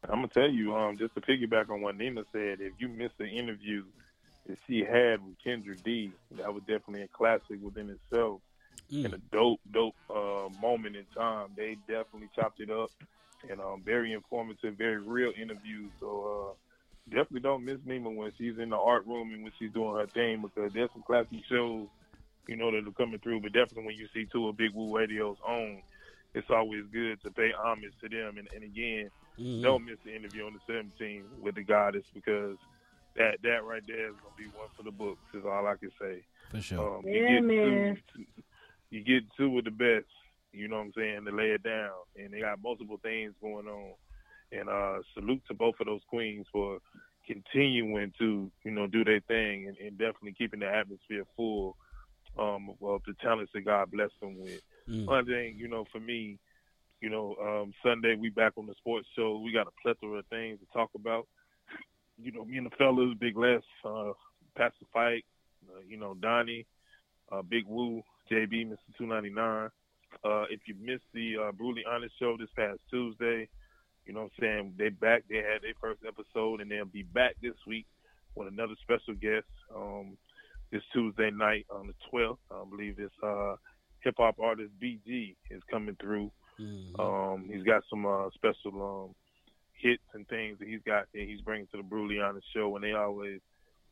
[0.05, 3.19] I'm gonna tell you, um, just to piggyback on what Nima said, if you missed
[3.19, 3.85] the interview
[4.47, 8.41] that she had with Kendra D, that was definitely a classic within itself
[8.91, 11.49] and a dope, dope uh, moment in time.
[11.57, 12.91] They definitely chopped it up
[13.49, 15.89] and um, very informative, very real interview.
[16.01, 16.55] So uh,
[17.09, 20.07] definitely don't miss Nima when she's in the art room and when she's doing her
[20.07, 21.87] thing because there's some classic shows,
[22.51, 23.41] you know, that are coming through.
[23.41, 25.81] But definitely when you see two of Big Woo Radio's own,
[26.35, 28.39] it's always good to pay homage to them.
[28.39, 29.63] And, and again, Mhm.
[29.63, 32.59] don't miss the interview on the 17th with the goddess because
[33.15, 35.23] that that right there is gonna be one for the books.
[35.33, 36.25] Is all I can say.
[36.51, 36.97] For sure.
[36.99, 38.03] Um, you Yeah, get man.
[38.15, 38.27] Two,
[38.91, 40.09] you get two of the best.
[40.53, 43.69] You know what I'm saying to lay it down, and they got multiple things going
[43.69, 43.95] on.
[44.51, 46.81] And uh, salute to both of those queens for
[47.27, 51.77] continuing to you know do their thing and, and definitely keeping the atmosphere full
[52.39, 54.61] um, of, the talents that God blessed them with.
[54.89, 55.07] Mm.
[55.07, 56.39] One thing, you know, for me,
[57.01, 59.39] you know, um, Sunday we back on the sports show.
[59.39, 61.27] We got a plethora of things to talk about.
[62.23, 64.13] You know, me and the fellas, Big Les, uh,
[64.57, 65.25] Pastor Fight,
[65.69, 66.67] uh, you know, Donnie,
[67.33, 68.77] uh, Big Woo, JB, Mr.
[68.99, 69.71] 299.
[70.25, 73.49] Uh, if you missed the uh, Brutally Honest show this past Tuesday,
[74.05, 74.75] you know what I'm saying?
[74.77, 75.25] They back.
[75.31, 77.87] They had their first episode, and they'll be back this week
[78.35, 80.17] with another special guest um,
[80.73, 82.39] this Tuesday night on the 12th.
[82.51, 83.57] I believe it's uh,
[84.01, 86.31] hip hop artist BG is coming through.
[86.99, 89.15] Um, he's got some uh, special um,
[89.73, 92.85] hits and things that he's got that he's bringing to the Brutally Honest show, and
[92.85, 93.41] they always,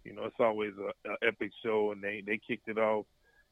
[0.04, 3.06] you know, it's always a, a epic show, and they they kicked it off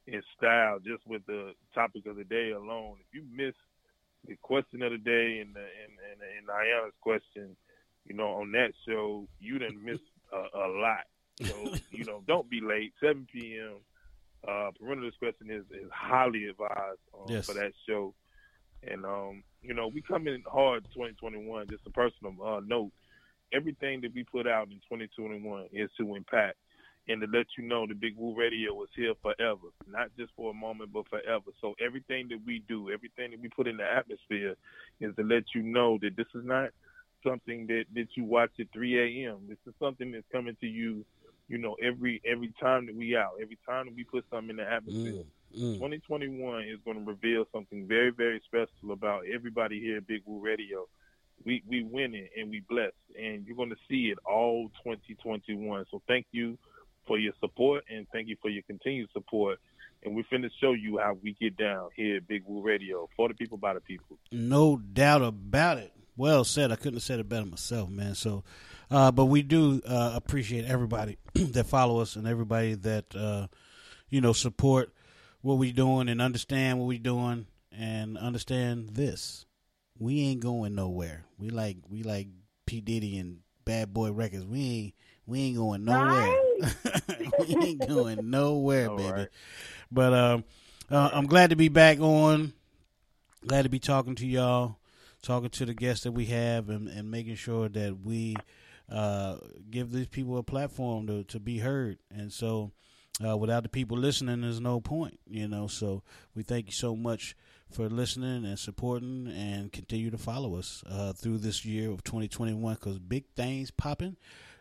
[0.07, 2.97] in style just with the topic of the day alone.
[3.01, 3.55] If you miss
[4.29, 7.57] the question of the day and the, and and, and Ayana's question,
[8.05, 10.01] you know, on that show, you didn't miss
[10.33, 11.07] a, a lot.
[11.43, 12.93] So you know, don't be late.
[13.01, 13.77] 7 p.m.
[14.47, 17.47] Uh, parental discretion is, is highly advised um, Yes.
[17.47, 18.15] for that show.
[18.87, 21.69] And um, you know, we come in hard 2021.
[21.69, 22.93] Just a personal uh, note:
[23.53, 26.57] everything that we put out in 2021 is to impact
[27.09, 30.51] and to let you know the Big Woo Radio is here forever, not just for
[30.51, 31.51] a moment, but forever.
[31.61, 34.57] So everything that we do, everything that we put in the atmosphere,
[35.01, 36.71] is to let you know that this is not
[37.25, 39.39] something that that you watch at 3 a.m.
[39.49, 41.05] This is something that's coming to you,
[41.49, 44.57] you know, every every time that we out, every time that we put something in
[44.57, 45.25] the atmosphere.
[45.57, 45.75] Mm, mm.
[45.75, 50.41] 2021 is going to reveal something very, very special about everybody here at Big Woo
[50.41, 50.89] Radio.
[51.45, 55.85] We we winning and we blessed, and you're going to see it all 2021.
[55.91, 56.59] So thank you
[57.07, 59.59] for your support and thank you for your continued support.
[60.05, 63.29] And we're finna show you how we get down here at Big Woo Radio for
[63.29, 64.19] the people by the people.
[64.31, 65.93] No doubt about it.
[66.17, 66.73] Well said.
[66.73, 68.15] I couldn't have said it better myself, man.
[68.15, 68.45] So,
[68.91, 73.47] uh, but we do uh, appreciate everybody that follow us and everybody that uh,
[74.09, 74.93] you know support
[75.43, 79.45] what we're doing and understand what we're doing and understand this.
[79.99, 81.25] We ain't going nowhere.
[81.39, 82.29] We like we like
[82.67, 84.45] P Diddy and Bad Boy Records.
[84.45, 84.95] We ain't
[85.27, 86.37] we ain't going nowhere.
[87.41, 89.27] we ain't going nowhere, baby.
[89.91, 90.45] But um,
[90.91, 92.53] uh, I'm glad to be back on.
[93.47, 94.77] Glad to be talking to y'all,
[95.23, 98.37] talking to the guests that we have, and, and making sure that we
[98.91, 99.37] uh,
[99.71, 101.99] give these people a platform to, to be heard.
[102.11, 102.73] And so,
[103.27, 105.67] uh, without the people listening, there's no point, you know.
[105.67, 106.03] So,
[106.35, 107.35] we thank you so much
[107.71, 112.75] for listening and supporting, and continue to follow us uh, through this year of 2021
[112.75, 114.17] because big things popping,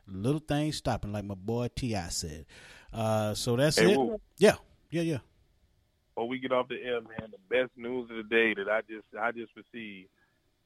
[0.07, 2.07] little things stopping, like my boy T.I.
[2.09, 2.45] said.
[2.91, 4.21] Uh, so that's Hey, it.
[4.37, 4.55] Yeah,
[4.89, 5.17] yeah, yeah.
[6.15, 8.81] Before we get off the air, man, the best news of the day that I
[8.89, 10.07] just I just received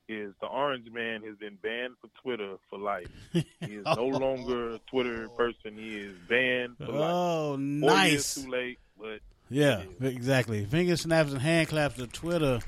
[0.10, 3.08] is the Orange Man has been banned for Twitter for life.
[3.34, 5.76] He is no longer a Twitter person.
[5.76, 7.12] He is banned for life.
[7.12, 8.36] Oh, nice.
[8.36, 10.66] too late, but Yeah, exactly.
[10.66, 12.60] Finger snaps and hand claps to Twitter,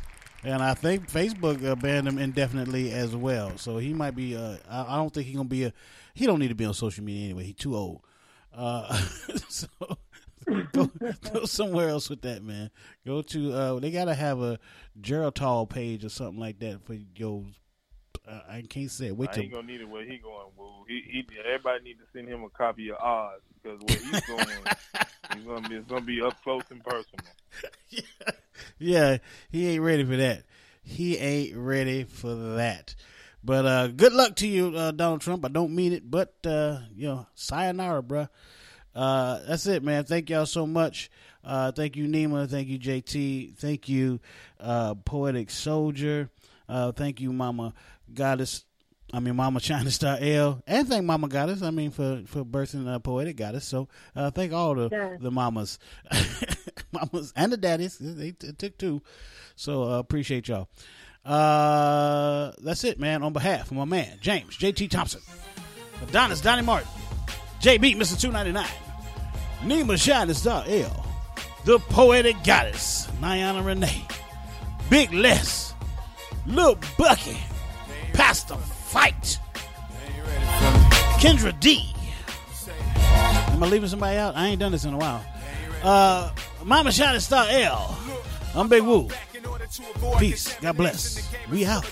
[0.44, 3.58] and I think Facebook uh, banned him indefinitely as well.
[3.58, 4.36] So he might be.
[4.36, 5.74] Uh, I, I don't think he's gonna be a.
[6.14, 7.46] He don't need to be on social media anyway.
[7.46, 8.02] He's too old.
[8.54, 8.94] Uh,
[9.50, 9.68] so
[10.74, 10.89] go,
[11.34, 12.72] go somewhere else with that, man.
[13.06, 13.54] Go to.
[13.54, 14.60] Uh, they gotta have a
[15.00, 17.44] Gerald Geritol page or something like that for your
[18.28, 19.18] uh, I can't say it.
[19.18, 20.48] Wait I till ain't gonna need it where he going.
[20.58, 20.86] Woo.
[20.88, 24.48] He, he, everybody need to send him a copy of Oz because where he's going,
[25.36, 27.26] he's gonna be, it's gonna be up close and personal.
[28.80, 29.18] yeah,
[29.50, 30.44] he ain't ready for that.
[30.84, 32.96] He ain't ready for that.
[33.44, 35.44] But uh, good luck to you, uh, Donald Trump.
[35.46, 38.30] I don't mean it, but uh, you know, sayonara, bruh.
[38.96, 40.04] Uh, that's it, man.
[40.04, 41.10] Thank y'all so much.
[41.44, 42.50] Uh, thank you, Nima.
[42.50, 43.56] Thank you, JT.
[43.58, 44.20] Thank you,
[44.60, 46.30] uh, Poetic Souldier.
[46.70, 47.74] Uh, thank you, Mama
[48.14, 48.66] Goddess.
[49.14, 51.62] I mean, Mama China Star L, and thank Mama Goddess.
[51.62, 53.66] I mean, for for birthing uh, Poetic Goddess.
[53.66, 55.18] So uh, thank all the Yeah.
[55.20, 55.80] the mamas,
[56.92, 57.98] mamas, and the daddies.
[58.00, 59.02] They t- took two.
[59.56, 60.70] So uh, appreciate y'all.
[61.26, 63.24] Uh, that's it, man.
[63.24, 65.22] On behalf of my man James JT Thompson,
[66.02, 66.89] Adonis Donnie Martin,
[67.62, 68.66] JB Ninety Nine,
[69.62, 71.05] Nima Shining Star L,
[71.64, 74.03] the Poetic Goddess Nyana Renee,
[74.89, 75.76] Big Les,
[76.47, 77.38] Lil Bucky,
[78.14, 79.38] Pastor Fight,
[81.20, 81.93] Kendra D.
[83.49, 84.36] Am I leaving somebody out?
[84.36, 85.24] I ain't done this in a while.
[85.84, 86.32] Uh,
[86.64, 87.95] Mama Shining Star L.
[88.55, 89.07] I'm Big Woo.
[90.20, 90.56] Peace.
[90.62, 91.30] God bless.
[91.50, 91.86] We out.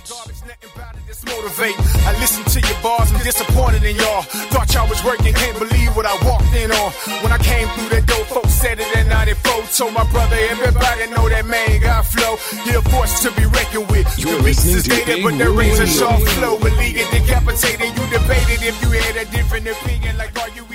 [1.32, 4.22] I listen to your bars, I'm disappointed in y'all.
[4.54, 6.92] Thought y'all was working, can't believe what I walked in on.
[7.24, 9.64] When I came through that door, folks said it in 94.
[9.76, 12.36] Told my brother, everybody know that man got flow.
[12.66, 14.08] He a force to be reckoned with.
[14.20, 15.86] You're the beast is dated, but there Woo a Radio.
[15.86, 16.58] sharp flow.
[16.60, 17.88] Believe it, decapitated.
[17.96, 20.66] You debated if you had a different opinion, like are you